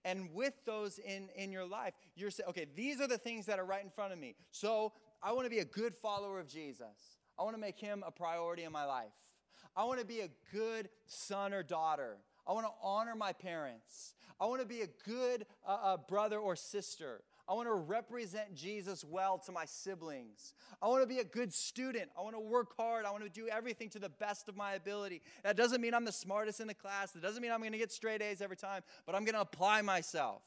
And 0.04 0.34
with 0.34 0.52
those 0.66 0.98
in, 0.98 1.28
in 1.34 1.50
your 1.50 1.64
life, 1.64 1.94
you're 2.14 2.30
saying, 2.30 2.50
okay, 2.50 2.66
these 2.74 3.00
are 3.00 3.08
the 3.08 3.16
things 3.16 3.46
that 3.46 3.58
are 3.58 3.64
right 3.64 3.82
in 3.82 3.88
front 3.88 4.12
of 4.12 4.18
me. 4.18 4.34
So 4.50 4.92
I 5.22 5.32
want 5.32 5.46
to 5.46 5.50
be 5.50 5.60
a 5.60 5.64
good 5.64 5.94
follower 5.94 6.38
of 6.40 6.48
Jesus. 6.48 7.16
I 7.38 7.42
want 7.42 7.54
to 7.56 7.60
make 7.60 7.78
him 7.78 8.04
a 8.06 8.10
priority 8.10 8.64
in 8.64 8.72
my 8.72 8.84
life. 8.84 9.12
I 9.76 9.84
want 9.84 10.00
to 10.00 10.06
be 10.06 10.20
a 10.20 10.28
good 10.52 10.88
son 11.06 11.54
or 11.54 11.62
daughter. 11.62 12.18
I 12.46 12.52
want 12.52 12.66
to 12.66 12.72
honor 12.82 13.14
my 13.14 13.32
parents. 13.32 14.14
I 14.40 14.46
want 14.46 14.60
to 14.60 14.66
be 14.66 14.82
a 14.82 14.88
good 15.08 15.46
uh, 15.66 15.78
uh, 15.82 15.96
brother 15.96 16.38
or 16.38 16.54
sister. 16.56 17.22
I 17.46 17.52
want 17.52 17.68
to 17.68 17.74
represent 17.74 18.54
Jesus 18.54 19.04
well 19.04 19.38
to 19.38 19.52
my 19.52 19.66
siblings. 19.66 20.54
I 20.80 20.88
want 20.88 21.02
to 21.02 21.06
be 21.06 21.18
a 21.18 21.24
good 21.24 21.52
student. 21.52 22.10
I 22.18 22.22
want 22.22 22.34
to 22.34 22.40
work 22.40 22.74
hard. 22.76 23.04
I 23.04 23.10
want 23.10 23.22
to 23.22 23.28
do 23.28 23.48
everything 23.48 23.90
to 23.90 23.98
the 23.98 24.08
best 24.08 24.48
of 24.48 24.56
my 24.56 24.74
ability. 24.74 25.20
That 25.42 25.56
doesn't 25.56 25.80
mean 25.80 25.92
I'm 25.92 26.06
the 26.06 26.12
smartest 26.12 26.60
in 26.60 26.68
the 26.68 26.74
class. 26.74 27.12
That 27.12 27.22
doesn't 27.22 27.42
mean 27.42 27.52
I'm 27.52 27.60
going 27.60 27.72
to 27.72 27.78
get 27.78 27.92
straight 27.92 28.22
A's 28.22 28.40
every 28.40 28.56
time, 28.56 28.82
but 29.04 29.14
I'm 29.14 29.24
going 29.24 29.34
to 29.34 29.42
apply 29.42 29.82
myself. 29.82 30.42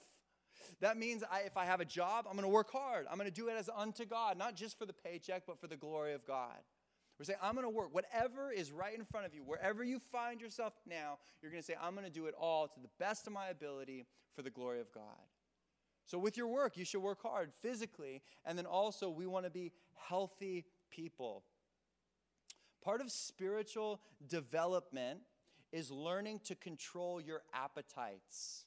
That 0.81 0.97
means 0.97 1.23
I, 1.31 1.41
if 1.41 1.55
I 1.55 1.65
have 1.65 1.81
a 1.81 1.85
job, 1.85 2.25
I'm 2.27 2.33
going 2.33 2.43
to 2.43 2.49
work 2.49 2.71
hard. 2.71 3.05
I'm 3.09 3.17
going 3.17 3.29
to 3.29 3.35
do 3.35 3.47
it 3.47 3.55
as 3.57 3.69
unto 3.75 4.05
God, 4.05 4.37
not 4.37 4.55
just 4.55 4.77
for 4.79 4.85
the 4.85 4.93
paycheck, 4.93 5.43
but 5.45 5.59
for 5.61 5.67
the 5.67 5.77
glory 5.77 6.13
of 6.13 6.25
God. 6.25 6.57
We're 7.19 7.25
saying, 7.25 7.39
I'm 7.41 7.53
going 7.53 7.65
to 7.65 7.69
work. 7.69 7.93
Whatever 7.93 8.51
is 8.51 8.71
right 8.71 8.97
in 8.97 9.03
front 9.05 9.25
of 9.25 9.33
you, 9.33 9.41
wherever 9.43 9.83
you 9.83 9.99
find 10.11 10.39
yourself 10.39 10.73
now, 10.87 11.17
you're 11.41 11.51
going 11.51 11.61
to 11.61 11.65
say, 11.65 11.75
I'm 11.81 11.93
going 11.93 12.05
to 12.05 12.11
do 12.11 12.27
it 12.27 12.35
all 12.39 12.67
to 12.67 12.79
the 12.79 12.89
best 12.99 13.25
of 13.25 13.33
my 13.33 13.47
ability 13.49 14.05
for 14.35 14.43
the 14.43 14.51
glory 14.51 14.79
of 14.79 14.91
God. 14.91 15.03
So, 16.07 16.17
with 16.17 16.37
your 16.37 16.47
work, 16.47 16.77
you 16.77 16.85
should 16.85 17.01
work 17.01 17.21
hard 17.21 17.51
physically, 17.61 18.21
and 18.45 18.57
then 18.57 18.65
also 18.65 19.09
we 19.09 19.27
want 19.27 19.45
to 19.45 19.51
be 19.51 19.73
healthy 19.95 20.65
people. 20.89 21.43
Part 22.81 23.01
of 23.01 23.11
spiritual 23.11 23.99
development 24.25 25.19
is 25.73 25.91
learning 25.91 26.39
to 26.45 26.55
control 26.55 27.19
your 27.19 27.41
appetites 27.53 28.63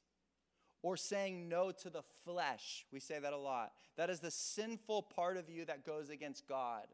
or 0.83 0.95
saying 0.95 1.49
no 1.49 1.71
to 1.71 1.89
the 1.89 2.03
flesh. 2.23 2.85
We 2.91 2.99
say 2.99 3.17
that 3.17 3.33
a 3.33 3.37
lot. 3.37 3.71
That 3.97 4.11
is 4.11 4.19
the 4.19 4.29
sinful 4.29 5.03
part 5.03 5.37
of 5.37 5.49
you 5.49 5.65
that 5.65 5.83
goes 5.83 6.09
against 6.09 6.47
God. 6.47 6.85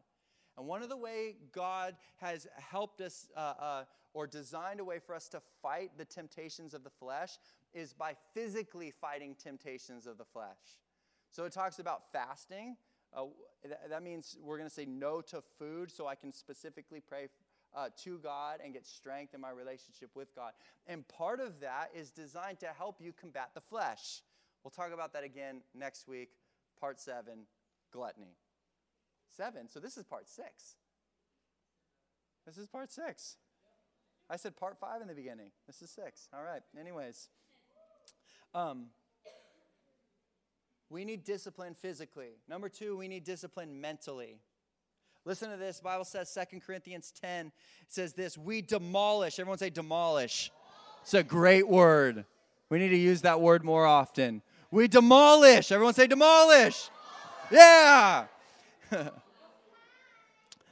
And 0.57 0.65
one 0.65 0.81
of 0.81 0.89
the 0.89 0.97
way 0.97 1.35
God 1.51 1.95
has 2.17 2.47
helped 2.55 3.01
us 3.01 3.27
uh, 3.35 3.53
uh, 3.59 3.83
or 4.13 4.25
designed 4.25 4.79
a 4.79 4.83
way 4.83 4.99
for 4.99 5.13
us 5.13 5.27
to 5.29 5.41
fight 5.61 5.91
the 5.97 6.05
temptations 6.05 6.73
of 6.73 6.83
the 6.83 6.89
flesh 6.89 7.37
is 7.77 7.93
by 7.93 8.15
physically 8.33 8.91
fighting 8.99 9.35
temptations 9.35 10.07
of 10.07 10.17
the 10.17 10.25
flesh. 10.25 10.79
So 11.31 11.45
it 11.45 11.53
talks 11.53 11.77
about 11.77 12.11
fasting. 12.11 12.75
Uh, 13.15 13.25
that, 13.63 13.89
that, 13.89 14.03
means 14.03 14.35
we're 14.41 14.57
going 14.57 14.69
to 14.69 14.73
say 14.73 14.85
no 14.85 15.21
to 15.21 15.43
food 15.59 15.91
so 15.91 16.07
I 16.07 16.15
can 16.15 16.33
specifically 16.33 16.99
pray 16.99 17.27
uh, 17.75 17.89
to 18.03 18.17
God 18.17 18.59
and 18.63 18.73
get 18.73 18.85
strength 18.85 19.35
in 19.35 19.41
my 19.41 19.51
relationship 19.51 20.09
with 20.15 20.35
God. 20.35 20.53
And 20.87 21.07
part 21.07 21.39
of 21.39 21.59
that 21.59 21.91
is 21.95 22.09
designed 22.09 22.59
to 22.61 22.67
help 22.67 22.99
you 22.99 23.13
combat 23.13 23.51
the 23.53 23.61
flesh. 23.61 24.23
We'll 24.63 24.71
talk 24.71 24.91
about 24.91 25.13
that 25.13 25.23
again 25.23 25.61
next 25.75 26.07
week, 26.07 26.29
part 26.79 26.99
seven 26.99 27.45
gluttony. 27.93 28.35
Seven, 29.29 29.69
so 29.69 29.79
this 29.79 29.97
is 29.97 30.03
part 30.03 30.27
six. 30.27 30.75
This 32.45 32.57
is 32.57 32.65
part 32.65 32.91
six. 32.91 33.37
I 34.29 34.35
said 34.35 34.57
part 34.57 34.77
five 34.79 35.01
in 35.01 35.07
the 35.07 35.13
beginning. 35.13 35.51
This 35.67 35.81
is 35.81 35.89
six. 35.89 36.27
All 36.33 36.43
right. 36.43 36.61
Anyways, 36.77 37.29
um, 38.53 38.87
we 40.89 41.03
need 41.05 41.23
discipline 41.23 41.73
physically. 41.73 42.31
Number 42.47 42.69
two, 42.69 42.97
we 42.97 43.07
need 43.07 43.23
discipline 43.23 43.81
mentally. 43.81 44.39
Listen 45.25 45.51
to 45.51 45.57
this. 45.57 45.81
Bible 45.81 46.05
says 46.05 46.35
2 46.51 46.61
Corinthians 46.61 47.11
10 47.21 47.51
says 47.87 48.13
this, 48.13 48.37
we 48.37 48.61
demolish. 48.61 49.39
Everyone 49.39 49.57
say 49.57 49.69
demolish. 49.69 50.51
It's 51.01 51.13
a 51.13 51.23
great 51.23 51.67
word. 51.67 52.23
We 52.69 52.79
need 52.79 52.89
to 52.89 52.97
use 52.97 53.21
that 53.21 53.41
word 53.41 53.63
more 53.63 53.85
often. 53.85 54.41
We 54.71 54.87
demolish. 54.87 55.71
Everyone 55.71 55.93
say 55.93 56.07
demolish. 56.07 56.89
Yeah. 57.51 58.25
All 58.91 59.09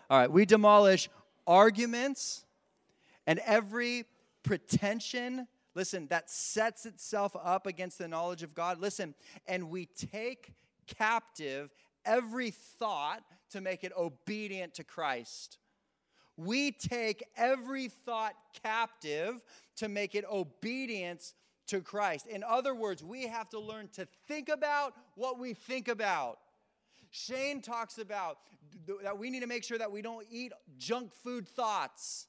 right, 0.10 0.32
we 0.32 0.46
demolish 0.46 1.10
arguments 1.48 2.46
and 3.28 3.40
every 3.40 4.06
pretension, 4.44 5.48
listen, 5.76 6.08
that 6.08 6.30
sets 6.30 6.86
itself 6.86 7.36
up 7.42 7.68
against 7.68 7.98
the 7.98 8.08
knowledge 8.08 8.42
of 8.44 8.56
God. 8.56 8.80
Listen, 8.80 9.14
and 9.48 9.70
we 9.70 9.86
take 9.86 10.54
captive 10.88 11.70
every 12.06 12.52
thought 12.52 13.24
to 13.52 13.62
make 13.62 13.84
it 13.84 13.92
obedient 13.98 14.74
to 14.76 14.84
Christ. 14.84 15.58
We 16.38 16.72
take 16.72 17.24
every 17.38 17.88
thought 17.88 18.34
captive 18.64 19.42
to 19.78 19.88
make 19.88 20.16
it 20.16 20.26
obedience 20.30 21.34
to 21.68 21.82
Christ. 21.82 22.28
In 22.28 22.44
other 22.44 22.76
words, 22.76 23.04
we 23.04 23.28
have 23.28 23.50
to 23.50 23.60
learn 23.60 23.90
to 23.94 24.08
think 24.28 24.50
about 24.50 24.94
what 25.16 25.40
we 25.40 25.54
think 25.54 25.88
about. 25.88 26.40
Shane 27.12 27.62
talks 27.62 27.98
about 27.98 28.40
that 29.04 29.18
we 29.18 29.30
need 29.30 29.40
to 29.40 29.48
make 29.48 29.64
sure 29.64 29.78
that 29.78 29.92
we 29.92 30.02
don't 30.02 30.26
eat 30.30 30.52
junk 30.78 31.14
food 31.24 31.48
thoughts. 31.48 32.28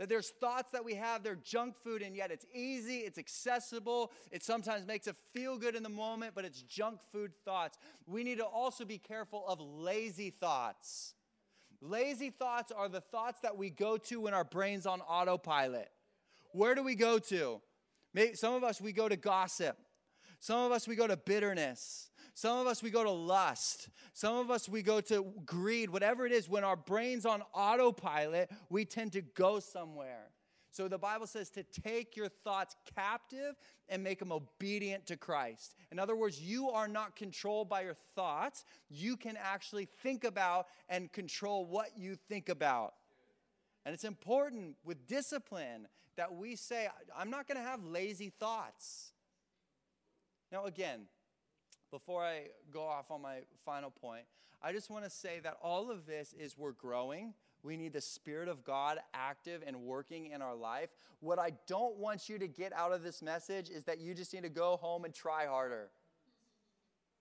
That 0.00 0.08
there's 0.08 0.30
thoughts 0.30 0.70
that 0.70 0.82
we 0.82 0.94
have, 0.94 1.22
they're 1.22 1.34
junk 1.34 1.76
food, 1.84 2.00
and 2.00 2.16
yet 2.16 2.30
it's 2.30 2.46
easy, 2.54 3.00
it's 3.00 3.18
accessible, 3.18 4.12
it 4.32 4.42
sometimes 4.42 4.86
makes 4.86 5.06
us 5.06 5.16
feel 5.34 5.58
good 5.58 5.76
in 5.76 5.82
the 5.82 5.90
moment, 5.90 6.32
but 6.34 6.46
it's 6.46 6.62
junk 6.62 7.00
food 7.12 7.32
thoughts. 7.44 7.76
We 8.06 8.24
need 8.24 8.38
to 8.38 8.46
also 8.46 8.86
be 8.86 8.96
careful 8.96 9.44
of 9.46 9.60
lazy 9.60 10.30
thoughts. 10.30 11.12
Lazy 11.82 12.30
thoughts 12.30 12.72
are 12.72 12.88
the 12.88 13.02
thoughts 13.02 13.40
that 13.40 13.58
we 13.58 13.68
go 13.68 13.98
to 13.98 14.22
when 14.22 14.32
our 14.32 14.42
brain's 14.42 14.86
on 14.86 15.02
autopilot. 15.02 15.90
Where 16.52 16.74
do 16.74 16.82
we 16.82 16.94
go 16.94 17.18
to? 17.18 17.60
Maybe 18.14 18.36
some 18.36 18.54
of 18.54 18.64
us, 18.64 18.80
we 18.80 18.92
go 18.92 19.06
to 19.06 19.16
gossip. 19.16 19.76
Some 20.38 20.60
of 20.60 20.72
us, 20.72 20.88
we 20.88 20.96
go 20.96 21.08
to 21.08 21.18
bitterness. 21.18 22.09
Some 22.34 22.58
of 22.58 22.66
us, 22.66 22.82
we 22.82 22.90
go 22.90 23.04
to 23.04 23.10
lust. 23.10 23.88
Some 24.12 24.36
of 24.36 24.50
us, 24.50 24.68
we 24.68 24.82
go 24.82 25.00
to 25.02 25.32
greed. 25.44 25.90
Whatever 25.90 26.26
it 26.26 26.32
is, 26.32 26.48
when 26.48 26.64
our 26.64 26.76
brain's 26.76 27.26
on 27.26 27.42
autopilot, 27.52 28.50
we 28.68 28.84
tend 28.84 29.12
to 29.12 29.22
go 29.22 29.60
somewhere. 29.60 30.30
So 30.72 30.86
the 30.86 30.98
Bible 30.98 31.26
says 31.26 31.50
to 31.50 31.64
take 31.64 32.16
your 32.16 32.28
thoughts 32.28 32.76
captive 32.94 33.56
and 33.88 34.04
make 34.04 34.20
them 34.20 34.30
obedient 34.30 35.06
to 35.06 35.16
Christ. 35.16 35.74
In 35.90 35.98
other 35.98 36.14
words, 36.14 36.40
you 36.40 36.70
are 36.70 36.86
not 36.86 37.16
controlled 37.16 37.68
by 37.68 37.82
your 37.82 37.96
thoughts. 38.14 38.64
You 38.88 39.16
can 39.16 39.36
actually 39.36 39.88
think 40.02 40.22
about 40.22 40.68
and 40.88 41.12
control 41.12 41.66
what 41.66 41.98
you 41.98 42.16
think 42.28 42.48
about. 42.48 42.94
And 43.84 43.92
it's 43.92 44.04
important 44.04 44.76
with 44.84 45.08
discipline 45.08 45.88
that 46.16 46.32
we 46.32 46.54
say, 46.54 46.88
I'm 47.16 47.30
not 47.30 47.48
going 47.48 47.58
to 47.58 47.64
have 47.64 47.82
lazy 47.82 48.30
thoughts. 48.30 49.12
Now, 50.52 50.66
again, 50.66 51.06
before 51.90 52.22
I 52.22 52.48
go 52.72 52.82
off 52.82 53.10
on 53.10 53.22
my 53.22 53.38
final 53.64 53.90
point, 53.90 54.24
I 54.62 54.72
just 54.72 54.90
want 54.90 55.04
to 55.04 55.10
say 55.10 55.40
that 55.42 55.56
all 55.62 55.90
of 55.90 56.06
this 56.06 56.34
is 56.38 56.56
we're 56.56 56.72
growing. 56.72 57.34
We 57.62 57.76
need 57.76 57.92
the 57.92 58.00
Spirit 58.00 58.48
of 58.48 58.64
God 58.64 58.98
active 59.12 59.62
and 59.66 59.82
working 59.82 60.26
in 60.26 60.42
our 60.42 60.54
life. 60.54 60.90
What 61.20 61.38
I 61.38 61.52
don't 61.66 61.96
want 61.96 62.28
you 62.28 62.38
to 62.38 62.48
get 62.48 62.72
out 62.72 62.92
of 62.92 63.02
this 63.02 63.22
message 63.22 63.68
is 63.68 63.84
that 63.84 64.00
you 64.00 64.14
just 64.14 64.32
need 64.32 64.42
to 64.44 64.48
go 64.48 64.76
home 64.76 65.04
and 65.04 65.12
try 65.12 65.46
harder. 65.46 65.90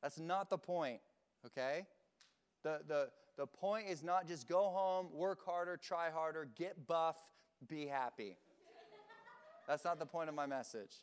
That's 0.01 0.19
not 0.19 0.49
the 0.49 0.58
point, 0.58 1.01
okay? 1.45 1.86
The, 2.63 2.79
the, 2.88 3.10
the 3.38 3.47
point 3.47 3.88
is 3.89 4.03
not 4.03 4.27
just 4.27 4.47
go 4.47 4.69
home, 4.69 5.08
work 5.13 5.45
harder, 5.45 5.77
try 5.77 6.10
harder, 6.10 6.47
get 6.55 6.88
buff, 6.88 7.17
be 7.67 7.86
happy. 7.86 8.38
That's 9.67 9.84
not 9.84 9.99
the 9.99 10.05
point 10.05 10.29
of 10.29 10.36
my 10.36 10.45
message. 10.45 10.95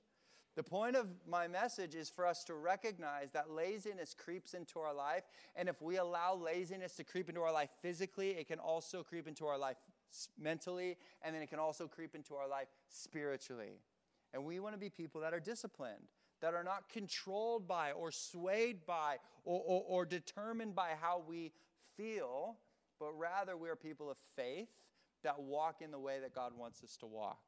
The 0.57 0.63
point 0.63 0.97
of 0.97 1.07
my 1.29 1.47
message 1.47 1.95
is 1.95 2.09
for 2.09 2.27
us 2.27 2.43
to 2.45 2.55
recognize 2.55 3.31
that 3.33 3.51
laziness 3.51 4.15
creeps 4.15 4.55
into 4.55 4.79
our 4.79 4.95
life. 4.95 5.25
And 5.55 5.69
if 5.69 5.83
we 5.83 5.99
allow 5.99 6.35
laziness 6.35 6.97
to 6.97 7.05
creep 7.05 7.29
into 7.29 7.43
our 7.43 7.53
life 7.53 7.69
physically, 7.83 8.31
it 8.31 8.49
can 8.49 8.59
also 8.59 9.03
creep 9.03 9.29
into 9.29 9.47
our 9.47 9.59
life 9.59 9.77
mentally, 10.39 10.97
and 11.21 11.35
then 11.35 11.43
it 11.43 11.51
can 11.51 11.59
also 11.59 11.87
creep 11.87 12.15
into 12.15 12.35
our 12.35 12.49
life 12.49 12.69
spiritually. 12.89 13.81
And 14.33 14.47
we 14.47 14.59
want 14.61 14.75
to 14.75 14.79
be 14.79 14.89
people 14.89 15.21
that 15.21 15.35
are 15.35 15.41
disciplined, 15.41 16.09
that 16.41 16.55
are 16.55 16.65
not 16.65 16.89
controlled 16.89 17.69
by 17.69 17.93
or 17.93 18.11
swayed 18.11 18.87
by 18.87 19.17
or, 19.45 19.63
or, 19.65 19.85
or 19.87 20.07
determined 20.07 20.75
by 20.75 20.93
how 20.99 21.23
we 21.27 21.53
feel, 21.99 22.57
but 22.99 23.13
rather 23.19 23.59
we 23.59 23.69
are 23.69 23.77
people 23.77 24.11
of 24.11 24.17
faith 24.37 24.69
that 25.23 25.39
walk 25.39 25.83
in 25.83 25.91
the 25.91 25.99
way 25.99 26.19
that 26.21 26.35
God 26.35 26.53
wants 26.57 26.83
us 26.83 26.97
to 26.99 27.07
walk. 27.07 27.41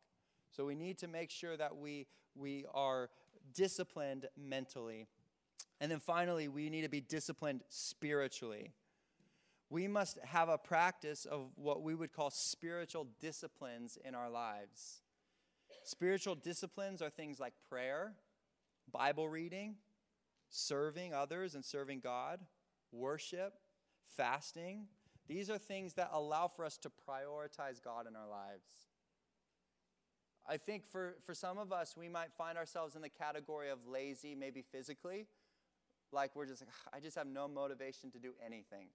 So 0.50 0.64
we 0.64 0.74
need 0.74 0.98
to 0.98 1.08
make 1.08 1.30
sure 1.30 1.56
that 1.56 1.76
we, 1.76 2.06
we 2.34 2.66
are 2.74 3.10
disciplined 3.54 4.26
mentally. 4.36 5.06
And 5.80 5.90
then 5.90 6.00
finally, 6.00 6.48
we 6.48 6.70
need 6.70 6.82
to 6.82 6.88
be 6.88 7.00
disciplined 7.00 7.62
spiritually. 7.68 8.72
We 9.70 9.86
must 9.86 10.18
have 10.24 10.48
a 10.48 10.58
practice 10.58 11.24
of 11.24 11.50
what 11.56 11.82
we 11.82 11.94
would 11.94 12.12
call 12.12 12.30
spiritual 12.30 13.06
disciplines 13.20 13.98
in 14.04 14.14
our 14.14 14.30
lives. 14.30 15.02
Spiritual 15.84 16.34
disciplines 16.34 17.02
are 17.02 17.10
things 17.10 17.38
like 17.38 17.52
prayer, 17.68 18.14
Bible 18.90 19.28
reading, 19.28 19.76
serving 20.50 21.12
others 21.12 21.54
and 21.54 21.64
serving 21.64 22.00
God, 22.00 22.40
worship, 22.92 23.54
fasting. 24.16 24.86
These 25.26 25.50
are 25.50 25.58
things 25.58 25.94
that 25.94 26.10
allow 26.12 26.48
for 26.48 26.64
us 26.64 26.78
to 26.78 26.90
prioritize 26.90 27.82
God 27.82 28.06
in 28.06 28.16
our 28.16 28.28
lives. 28.28 28.88
I 30.48 30.56
think 30.56 30.86
for, 30.90 31.16
for 31.26 31.34
some 31.34 31.58
of 31.58 31.72
us, 31.72 31.94
we 31.96 32.08
might 32.08 32.32
find 32.32 32.56
ourselves 32.56 32.96
in 32.96 33.02
the 33.02 33.10
category 33.10 33.68
of 33.68 33.86
lazy, 33.86 34.34
maybe 34.34 34.62
physically. 34.62 35.26
Like 36.10 36.34
we're 36.34 36.46
just 36.46 36.62
like, 36.62 36.70
I 36.92 37.00
just 37.00 37.16
have 37.16 37.26
no 37.26 37.46
motivation 37.46 38.10
to 38.12 38.18
do 38.18 38.32
anything. 38.44 38.88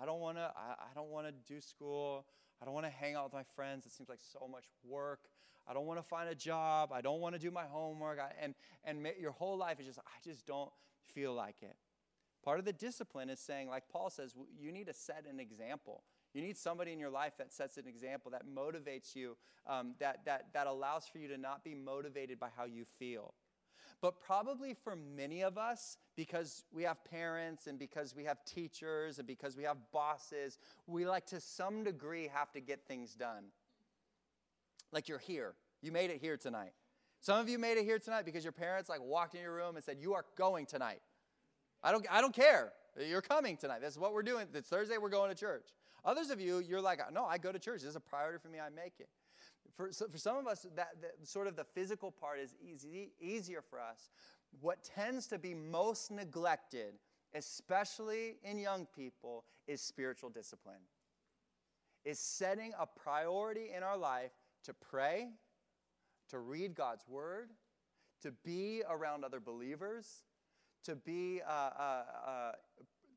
I 0.00 0.06
don't 0.06 0.20
want 0.20 0.36
to, 0.36 0.52
I, 0.56 0.74
I 0.74 0.94
don't 0.94 1.10
want 1.10 1.26
to 1.26 1.32
do 1.52 1.60
school. 1.60 2.26
I 2.62 2.64
don't 2.64 2.74
want 2.74 2.86
to 2.86 2.92
hang 2.92 3.16
out 3.16 3.24
with 3.24 3.32
my 3.32 3.42
friends. 3.56 3.84
It 3.84 3.92
seems 3.92 4.08
like 4.08 4.20
so 4.20 4.46
much 4.46 4.64
work. 4.84 5.20
I 5.68 5.74
don't 5.74 5.86
want 5.86 5.98
to 5.98 6.06
find 6.06 6.28
a 6.28 6.34
job. 6.34 6.92
I 6.92 7.00
don't 7.00 7.20
want 7.20 7.34
to 7.34 7.40
do 7.40 7.50
my 7.50 7.64
homework. 7.64 8.20
I, 8.20 8.30
and, 8.40 8.54
and 8.84 9.04
your 9.20 9.32
whole 9.32 9.58
life 9.58 9.80
is 9.80 9.86
just, 9.86 9.98
I 9.98 10.18
just 10.22 10.46
don't 10.46 10.70
feel 11.12 11.34
like 11.34 11.56
it. 11.62 11.76
Part 12.44 12.60
of 12.60 12.64
the 12.64 12.72
discipline 12.72 13.28
is 13.28 13.40
saying, 13.40 13.68
like 13.68 13.88
Paul 13.88 14.08
says, 14.08 14.34
you 14.56 14.70
need 14.70 14.86
to 14.86 14.94
set 14.94 15.24
an 15.28 15.40
example. 15.40 16.04
You 16.36 16.42
need 16.42 16.58
somebody 16.58 16.92
in 16.92 16.98
your 16.98 17.08
life 17.08 17.32
that 17.38 17.50
sets 17.50 17.78
an 17.78 17.86
example, 17.88 18.30
that 18.32 18.42
motivates 18.46 19.16
you, 19.16 19.38
um, 19.66 19.94
that, 20.00 20.26
that, 20.26 20.48
that 20.52 20.66
allows 20.66 21.08
for 21.08 21.16
you 21.16 21.28
to 21.28 21.38
not 21.38 21.64
be 21.64 21.74
motivated 21.74 22.38
by 22.38 22.48
how 22.54 22.66
you 22.66 22.84
feel. 22.98 23.32
But 24.02 24.20
probably 24.20 24.74
for 24.74 24.96
many 24.96 25.42
of 25.42 25.56
us, 25.56 25.96
because 26.14 26.64
we 26.70 26.82
have 26.82 27.02
parents 27.06 27.68
and 27.68 27.78
because 27.78 28.14
we 28.14 28.24
have 28.24 28.44
teachers 28.44 29.18
and 29.18 29.26
because 29.26 29.56
we 29.56 29.62
have 29.62 29.78
bosses, 29.94 30.58
we 30.86 31.06
like 31.06 31.24
to 31.28 31.40
some 31.40 31.84
degree 31.84 32.28
have 32.30 32.52
to 32.52 32.60
get 32.60 32.86
things 32.86 33.14
done. 33.14 33.44
Like 34.92 35.08
you're 35.08 35.18
here. 35.18 35.54
You 35.80 35.90
made 35.90 36.10
it 36.10 36.20
here 36.20 36.36
tonight. 36.36 36.74
Some 37.22 37.40
of 37.40 37.48
you 37.48 37.58
made 37.58 37.78
it 37.78 37.86
here 37.86 37.98
tonight 37.98 38.26
because 38.26 38.44
your 38.44 38.52
parents 38.52 38.90
like 38.90 39.00
walked 39.02 39.34
in 39.34 39.40
your 39.40 39.54
room 39.54 39.76
and 39.76 39.82
said, 39.82 39.96
You 40.00 40.12
are 40.12 40.26
going 40.36 40.66
tonight. 40.66 41.00
I 41.82 41.92
don't, 41.92 42.06
I 42.10 42.20
don't 42.20 42.34
care. 42.34 42.74
You're 43.08 43.22
coming 43.22 43.56
tonight. 43.56 43.80
This 43.80 43.94
is 43.94 43.98
what 43.98 44.12
we're 44.12 44.22
doing. 44.22 44.48
It's 44.52 44.68
Thursday, 44.68 44.98
we're 44.98 45.08
going 45.08 45.30
to 45.30 45.34
church. 45.34 45.70
Others 46.06 46.30
of 46.30 46.40
you, 46.40 46.60
you're 46.60 46.80
like, 46.80 47.00
no, 47.12 47.26
I 47.26 47.36
go 47.36 47.52
to 47.52 47.58
church. 47.58 47.80
This 47.82 47.90
is 47.90 47.96
a 47.96 48.00
priority 48.00 48.38
for 48.40 48.48
me. 48.48 48.60
I 48.60 48.70
make 48.70 48.94
it. 49.00 49.08
For, 49.76 49.92
so 49.92 50.06
for 50.06 50.18
some 50.18 50.36
of 50.36 50.46
us, 50.46 50.64
that, 50.76 50.90
that 51.02 51.26
sort 51.26 51.48
of 51.48 51.56
the 51.56 51.64
physical 51.64 52.10
part 52.10 52.38
is 52.38 52.54
easy, 52.62 53.10
easier 53.20 53.60
for 53.60 53.80
us. 53.80 54.10
What 54.60 54.82
tends 54.84 55.26
to 55.26 55.38
be 55.38 55.52
most 55.52 56.10
neglected, 56.10 56.94
especially 57.34 58.36
in 58.44 58.58
young 58.58 58.86
people, 58.96 59.44
is 59.66 59.82
spiritual 59.82 60.30
discipline. 60.30 60.80
Is 62.04 62.20
setting 62.20 62.72
a 62.78 62.86
priority 62.86 63.70
in 63.76 63.82
our 63.82 63.98
life 63.98 64.30
to 64.64 64.72
pray, 64.72 65.26
to 66.30 66.38
read 66.38 66.74
God's 66.74 67.06
word, 67.08 67.50
to 68.22 68.30
be 68.44 68.82
around 68.88 69.24
other 69.24 69.40
believers, 69.40 70.22
to 70.84 70.94
be 70.94 71.40
uh, 71.46 71.50
uh, 71.50 72.02
uh, 72.26 72.52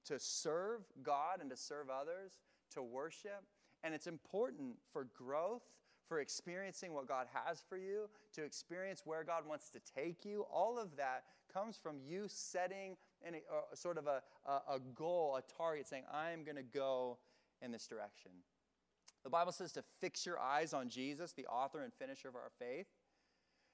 to 0.05 0.19
serve 0.19 0.81
God 1.03 1.39
and 1.39 1.49
to 1.51 1.55
serve 1.55 1.89
others, 1.89 2.33
to 2.79 2.83
worship. 2.83 3.43
And 3.83 3.93
it's 3.93 4.07
important 4.07 4.75
for 4.91 5.07
growth, 5.15 5.63
for 6.07 6.19
experiencing 6.19 6.93
what 6.93 7.07
God 7.07 7.27
has 7.33 7.63
for 7.67 7.77
you, 7.77 8.09
to 8.33 8.43
experience 8.43 9.03
where 9.05 9.23
God 9.23 9.43
wants 9.47 9.69
to 9.69 9.79
take 9.95 10.25
you. 10.25 10.45
All 10.51 10.79
of 10.79 10.97
that 10.97 11.23
comes 11.53 11.77
from 11.77 11.97
you 12.05 12.25
setting 12.27 12.97
in 13.25 13.35
a, 13.35 13.37
a 13.71 13.75
sort 13.75 13.97
of 13.97 14.07
a, 14.07 14.21
a, 14.45 14.75
a 14.75 14.79
goal, 14.95 15.37
a 15.37 15.57
target, 15.57 15.87
saying, 15.87 16.03
I 16.11 16.31
am 16.31 16.43
going 16.43 16.57
to 16.57 16.63
go 16.63 17.17
in 17.61 17.71
this 17.71 17.87
direction. 17.87 18.31
The 19.23 19.29
Bible 19.29 19.51
says 19.51 19.71
to 19.73 19.83
fix 19.99 20.25
your 20.25 20.39
eyes 20.39 20.73
on 20.73 20.89
Jesus, 20.89 21.33
the 21.33 21.45
author 21.47 21.83
and 21.83 21.93
finisher 21.93 22.29
of 22.29 22.35
our 22.35 22.51
faith. 22.57 22.87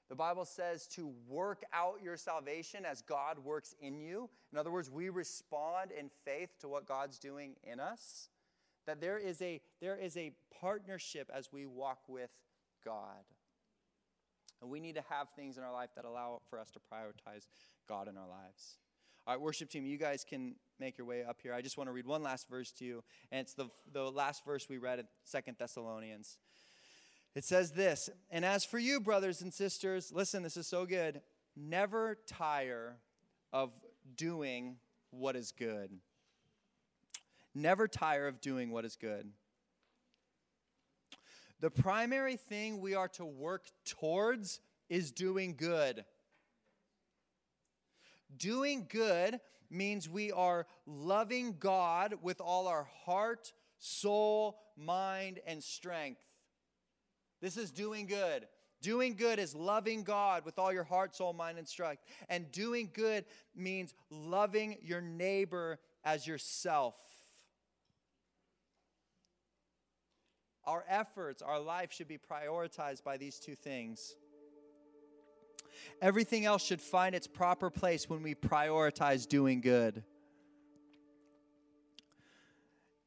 The 0.10 0.16
Bible 0.16 0.46
says 0.46 0.88
to 0.90 1.12
work 1.28 1.64
out 1.74 1.96
your 2.04 2.18
salvation 2.18 2.86
as 2.86 3.02
God 3.02 3.40
works 3.40 3.74
in 3.80 4.00
you. 4.00 4.30
In 4.52 4.60
other 4.60 4.72
words, 4.72 4.90
we 4.90 5.10
respond 5.10 5.92
in 5.92 6.10
faith 6.24 6.50
to 6.60 6.68
what 6.68 6.88
God's 6.88 7.18
doing 7.18 7.56
in 7.64 7.80
us. 7.80 8.30
That 8.86 9.02
there 9.02 9.18
is 9.18 9.42
a 9.42 9.62
there 9.82 9.98
is 9.98 10.16
a 10.18 10.32
partnership 10.60 11.30
as 11.34 11.52
we 11.52 11.66
walk 11.66 12.00
with 12.08 12.32
God. 12.84 13.24
And 14.62 14.70
we 14.70 14.80
need 14.80 14.96
to 14.96 15.04
have 15.10 15.28
things 15.36 15.58
in 15.58 15.64
our 15.64 15.74
life 15.74 15.90
that 15.96 16.06
allow 16.06 16.42
for 16.50 16.60
us 16.60 16.72
to 16.72 16.80
prioritize 16.80 17.48
God 17.88 18.08
in 18.08 18.18
our 18.18 18.28
lives. 18.28 18.78
All 19.28 19.34
right, 19.34 19.42
worship 19.42 19.70
team, 19.70 19.86
you 19.86 19.98
guys 19.98 20.24
can 20.28 20.56
make 20.80 20.98
your 20.98 21.08
way 21.08 21.24
up 21.24 21.40
here. 21.42 21.54
I 21.54 21.62
just 21.62 21.78
want 21.78 21.88
to 21.88 21.92
read 21.92 22.06
one 22.06 22.22
last 22.22 22.48
verse 22.48 22.72
to 22.74 22.86
you, 22.86 23.04
and 23.32 23.42
it's 23.42 23.54
the, 23.54 23.70
the 23.92 24.04
last 24.04 24.46
verse 24.46 24.68
we 24.70 24.78
read 24.78 25.00
in 25.00 25.06
Second 25.24 25.58
Thessalonians. 25.58 26.38
It 27.34 27.44
says 27.44 27.72
this, 27.72 28.10
and 28.30 28.46
as 28.46 28.64
for 28.64 28.80
you, 28.80 29.02
brothers 29.02 29.42
and 29.42 29.54
sisters, 29.54 30.12
listen, 30.14 30.44
this 30.44 30.58
is 30.58 30.68
so 30.68 30.86
good. 30.86 31.22
Never 31.56 32.18
tire 32.28 32.98
of 33.52 33.72
doing 34.16 34.78
what 35.10 35.36
is 35.36 35.52
good. 35.52 35.90
Never 37.56 37.88
tire 37.88 38.28
of 38.28 38.42
doing 38.42 38.70
what 38.70 38.84
is 38.84 38.98
good. 38.98 39.32
The 41.62 41.72
primary 41.72 42.36
thing 42.36 42.82
we 42.82 42.96
are 42.96 43.08
to 43.10 43.26
work 43.26 43.66
towards 43.86 44.60
is 44.90 45.12
doing 45.12 45.56
good. 45.58 46.04
Doing 48.36 48.88
good 48.90 49.40
means 49.70 50.10
we 50.10 50.34
are 50.34 50.68
loving 50.86 51.56
God 51.58 52.16
with 52.22 52.42
all 52.42 52.68
our 52.68 52.88
heart, 53.06 53.54
soul, 53.80 54.60
mind, 54.76 55.40
and 55.48 55.64
strength. 55.64 56.22
This 57.42 57.56
is 57.56 57.72
doing 57.72 58.06
good. 58.06 58.48
Doing 58.82 59.16
good 59.16 59.40
is 59.40 59.56
loving 59.56 60.04
God 60.04 60.46
with 60.46 60.60
all 60.60 60.74
your 60.74 60.84
heart, 60.84 61.16
soul, 61.16 61.34
mind, 61.34 61.58
and 61.58 61.68
strength. 61.68 62.04
And 62.28 62.52
doing 62.52 62.90
good 62.94 63.26
means 63.56 63.94
loving 64.10 64.78
your 64.82 65.02
neighbor 65.02 65.80
as 66.04 66.28
yourself. 66.28 66.96
Our 70.68 70.84
efforts, 70.88 71.42
our 71.42 71.60
life 71.60 71.92
should 71.92 72.08
be 72.08 72.18
prioritized 72.18 73.04
by 73.04 73.18
these 73.18 73.40
two 73.40 73.56
things. 73.56 74.16
Everything 76.02 76.46
else 76.46 76.64
should 76.64 76.82
find 76.82 77.14
its 77.14 77.28
proper 77.28 77.70
place 77.70 78.10
when 78.10 78.24
we 78.24 78.34
prioritize 78.34 79.28
doing 79.28 79.62
good. 79.62 80.04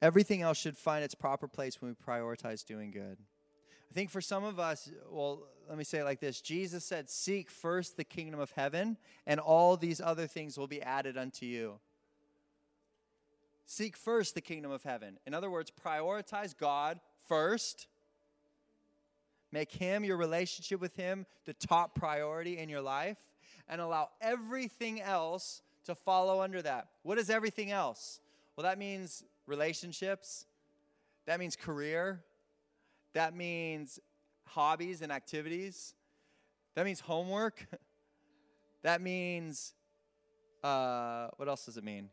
Everything 0.01 0.43
else 0.43 0.59
should 0.59 0.77
find 0.77 1.03
its 1.03 1.15
proper 1.15 1.49
place 1.49 1.83
when 1.83 1.91
we 1.91 2.13
prioritize 2.13 2.65
doing 2.65 2.91
good. 2.91 3.19
I 3.91 3.95
think 3.95 4.11
for 4.11 4.21
some 4.21 4.45
of 4.45 4.61
us, 4.61 4.91
well, 5.11 5.49
let 5.69 5.77
me 5.77 5.85
say 5.85 5.99
it 5.99 6.05
like 6.05 6.21
this 6.21 6.41
Jesus 6.41 6.85
said, 6.85 7.11
Seek 7.11 7.51
first 7.51 7.97
the 7.97 8.05
kingdom 8.05 8.39
of 8.39 8.53
heaven, 8.53 8.97
and 9.27 9.41
all 9.41 9.77
these 9.77 10.01
other 10.01 10.27
things 10.27 10.57
will 10.57 10.69
be 10.69 10.81
added 10.83 11.17
unto 11.17 11.47
you. 11.47 11.81
Seek 13.67 13.97
first 13.97 14.35
the 14.35 14.41
kingdom 14.41 14.71
of 14.71 14.83
heaven. 14.83 15.19
In 15.27 15.35
other 15.35 15.51
words, 15.51 15.71
prioritize 15.71 16.57
God 16.57 17.01
first. 17.29 17.87
Make 19.53 19.73
Him, 19.73 20.05
your 20.05 20.17
relationship 20.17 20.81
with 20.81 20.97
Him, 20.97 21.27
the 21.45 21.55
top 21.55 21.95
priority 21.95 22.59
in 22.59 22.69
your 22.69 22.81
life, 22.83 23.17
and 23.69 23.81
allow 23.81 24.11
everything 24.21 25.01
else 25.01 25.63
to 25.85 25.95
follow 25.95 26.43
under 26.43 26.61
that. 26.63 26.89
What 27.03 27.19
is 27.19 27.31
everything 27.31 27.71
else? 27.71 28.21
Well, 28.57 28.65
that 28.65 28.79
means 28.79 29.25
relationships, 29.47 30.47
that 31.27 31.39
means 31.39 31.57
career, 31.57 32.25
that 33.15 33.35
means 33.35 34.01
hobbies 34.45 35.01
and 35.03 35.13
activities, 35.13 35.95
that 36.75 36.85
means 36.85 37.01
homework, 37.01 37.67
that 38.83 39.01
means, 39.01 39.75
uh, 40.63 41.29
what 41.37 41.49
else 41.49 41.65
does 41.67 41.77
it 41.77 41.85
mean? 41.85 42.11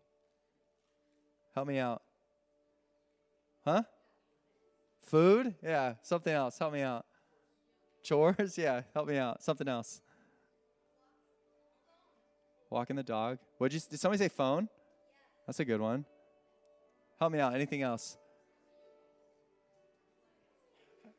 Help 1.54 1.68
me 1.68 1.80
out. 1.80 2.02
Huh? 3.64 3.84
Food? 5.06 5.54
Yeah, 5.64 5.94
something 6.02 6.34
else. 6.34 6.58
Help 6.58 6.74
me 6.74 6.82
out. 6.82 7.06
Chores? 8.04 8.58
Yeah, 8.58 8.82
help 8.94 9.08
me 9.08 9.18
out. 9.18 9.44
Something 9.44 9.68
else. 9.68 10.02
Walking 12.70 12.96
the 12.96 13.04
dog. 13.04 13.38
What 13.58 13.72
you 13.72 13.80
did 13.80 14.00
somebody 14.00 14.18
say 14.24 14.30
phone? 14.30 14.68
That's 15.46 15.60
a 15.60 15.66
good 15.66 15.80
one. 15.80 16.06
Help 17.20 17.32
me 17.32 17.40
out. 17.40 17.54
Anything 17.54 17.84
else? 17.84 18.18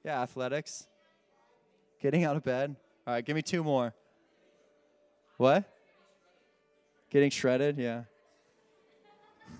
Yeah, 0.05 0.20
athletics. 0.20 0.87
Getting 2.03 2.25
out 2.25 2.37
of 2.37 2.42
bed. 2.42 2.75
All 3.07 3.14
right, 3.14 3.25
give 3.25 3.37
me 3.37 3.42
two 3.42 3.62
more. 3.62 3.94
What? 5.37 5.64
Getting 7.11 7.31
shredded, 7.31 7.79
yeah. 7.79 8.03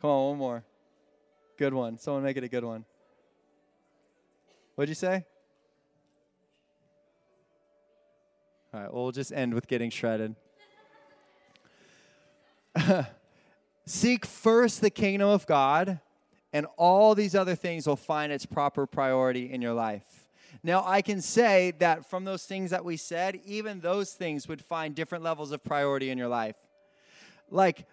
Come 0.00 0.10
on, 0.10 0.28
one 0.30 0.38
more. 0.38 0.64
Good 1.56 1.74
one. 1.74 1.98
Someone 1.98 2.24
make 2.24 2.36
it 2.36 2.44
a 2.44 2.48
good 2.48 2.64
one. 2.64 2.84
What'd 4.74 4.88
you 4.88 4.94
say? 4.94 5.24
All 8.72 8.80
right, 8.80 8.92
well, 8.92 9.04
we'll 9.04 9.12
just 9.12 9.32
end 9.32 9.54
with 9.54 9.68
getting 9.68 9.88
shredded. 9.88 10.34
Seek 13.86 14.26
first 14.26 14.80
the 14.80 14.90
kingdom 14.90 15.28
of 15.28 15.46
God, 15.46 16.00
and 16.52 16.66
all 16.76 17.14
these 17.14 17.36
other 17.36 17.54
things 17.54 17.86
will 17.86 17.94
find 17.94 18.32
its 18.32 18.46
proper 18.46 18.84
priority 18.84 19.52
in 19.52 19.62
your 19.62 19.74
life. 19.74 20.26
Now, 20.64 20.82
I 20.84 21.02
can 21.02 21.20
say 21.20 21.72
that 21.78 22.10
from 22.10 22.24
those 22.24 22.44
things 22.46 22.70
that 22.70 22.84
we 22.84 22.96
said, 22.96 23.40
even 23.44 23.78
those 23.78 24.12
things 24.12 24.48
would 24.48 24.60
find 24.62 24.92
different 24.92 25.22
levels 25.22 25.52
of 25.52 25.62
priority 25.62 26.10
in 26.10 26.18
your 26.18 26.28
life. 26.28 26.56
Like, 27.50 27.86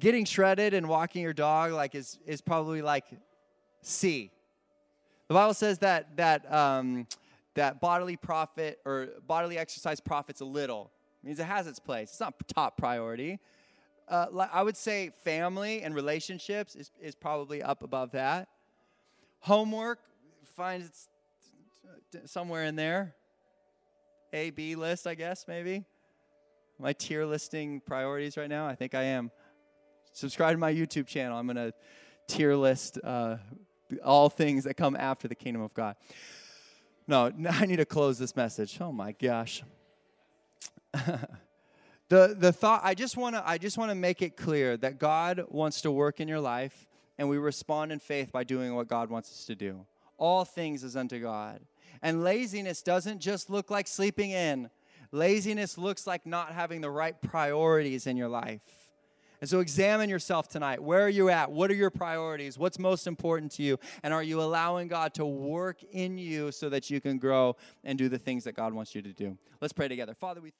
getting 0.00 0.24
shredded 0.24 0.74
and 0.74 0.88
walking 0.88 1.22
your 1.22 1.32
dog 1.32 1.72
like 1.72 1.94
is, 1.94 2.18
is 2.26 2.40
probably 2.40 2.82
like 2.82 3.04
C. 3.82 4.32
The 5.28 5.34
Bible 5.34 5.54
says 5.54 5.78
that 5.78 6.16
that 6.16 6.52
um, 6.52 7.06
that 7.54 7.80
bodily 7.80 8.16
profit 8.16 8.80
or 8.84 9.08
bodily 9.26 9.58
exercise 9.58 10.00
profits 10.00 10.40
a 10.40 10.44
little. 10.44 10.90
It 11.22 11.26
means 11.26 11.38
it 11.38 11.44
has 11.44 11.66
its 11.66 11.78
place. 11.78 12.10
It's 12.10 12.20
not 12.20 12.34
top 12.48 12.76
priority. 12.76 13.38
Uh, 14.08 14.26
I 14.52 14.62
would 14.62 14.76
say 14.76 15.10
family 15.22 15.82
and 15.82 15.94
relationships 15.94 16.74
is, 16.74 16.90
is 17.00 17.14
probably 17.14 17.62
up 17.62 17.84
above 17.84 18.10
that. 18.12 18.48
Homework 19.40 20.00
finds 20.56 21.08
it's 22.12 22.32
somewhere 22.32 22.64
in 22.64 22.74
there. 22.74 23.14
A 24.32 24.50
B 24.50 24.74
list, 24.74 25.06
I 25.06 25.14
guess 25.14 25.44
maybe. 25.46 25.84
My 26.78 26.92
tier 26.92 27.24
listing 27.24 27.80
priorities 27.80 28.36
right 28.36 28.48
now? 28.48 28.66
I 28.66 28.74
think 28.74 28.94
I 28.94 29.02
am 29.02 29.30
subscribe 30.12 30.54
to 30.54 30.58
my 30.58 30.72
YouTube 30.72 31.06
channel. 31.06 31.38
I'm 31.38 31.46
going 31.46 31.56
to 31.56 31.72
tier 32.26 32.54
list 32.54 32.98
uh, 33.02 33.36
all 34.04 34.28
things 34.28 34.64
that 34.64 34.74
come 34.74 34.96
after 34.96 35.28
the 35.28 35.34
kingdom 35.34 35.62
of 35.62 35.74
God. 35.74 35.96
No, 37.06 37.32
I 37.50 37.66
need 37.66 37.76
to 37.76 37.84
close 37.84 38.18
this 38.18 38.36
message. 38.36 38.78
Oh 38.80 38.92
my 38.92 39.12
gosh. 39.12 39.62
the 40.92 42.34
the 42.36 42.52
thought 42.52 42.80
I 42.84 42.94
just 42.94 43.16
want 43.16 43.36
to 43.36 43.48
I 43.48 43.58
just 43.58 43.78
want 43.78 43.90
to 43.90 43.94
make 43.94 44.22
it 44.22 44.36
clear 44.36 44.76
that 44.78 44.98
God 44.98 45.44
wants 45.48 45.82
to 45.82 45.90
work 45.90 46.20
in 46.20 46.28
your 46.28 46.40
life 46.40 46.86
and 47.18 47.28
we 47.28 47.38
respond 47.38 47.92
in 47.92 47.98
faith 47.98 48.32
by 48.32 48.44
doing 48.44 48.74
what 48.74 48.88
God 48.88 49.10
wants 49.10 49.30
us 49.30 49.44
to 49.46 49.54
do. 49.54 49.86
All 50.18 50.44
things 50.44 50.82
is 50.82 50.96
unto 50.96 51.20
God. 51.20 51.60
And 52.02 52.24
laziness 52.24 52.82
doesn't 52.82 53.20
just 53.20 53.50
look 53.50 53.70
like 53.70 53.86
sleeping 53.86 54.30
in. 54.30 54.70
Laziness 55.12 55.76
looks 55.76 56.06
like 56.06 56.24
not 56.24 56.52
having 56.52 56.80
the 56.80 56.90
right 56.90 57.20
priorities 57.20 58.06
in 58.06 58.16
your 58.16 58.28
life. 58.28 58.62
And 59.40 59.48
so 59.48 59.60
examine 59.60 60.10
yourself 60.10 60.48
tonight. 60.48 60.82
Where 60.82 61.02
are 61.02 61.08
you 61.08 61.30
at? 61.30 61.50
What 61.50 61.70
are 61.70 61.74
your 61.74 61.90
priorities? 61.90 62.58
What's 62.58 62.78
most 62.78 63.06
important 63.06 63.52
to 63.52 63.62
you? 63.62 63.78
And 64.02 64.12
are 64.12 64.22
you 64.22 64.42
allowing 64.42 64.88
God 64.88 65.14
to 65.14 65.24
work 65.24 65.82
in 65.92 66.18
you 66.18 66.52
so 66.52 66.68
that 66.68 66.90
you 66.90 67.00
can 67.00 67.18
grow 67.18 67.56
and 67.82 67.98
do 67.98 68.08
the 68.08 68.18
things 68.18 68.44
that 68.44 68.54
God 68.54 68.74
wants 68.74 68.94
you 68.94 69.00
to 69.00 69.12
do? 69.12 69.38
Let's 69.60 69.72
pray 69.72 69.88
together. 69.88 70.14
Father, 70.14 70.40
we 70.40 70.50
thank 70.50 70.58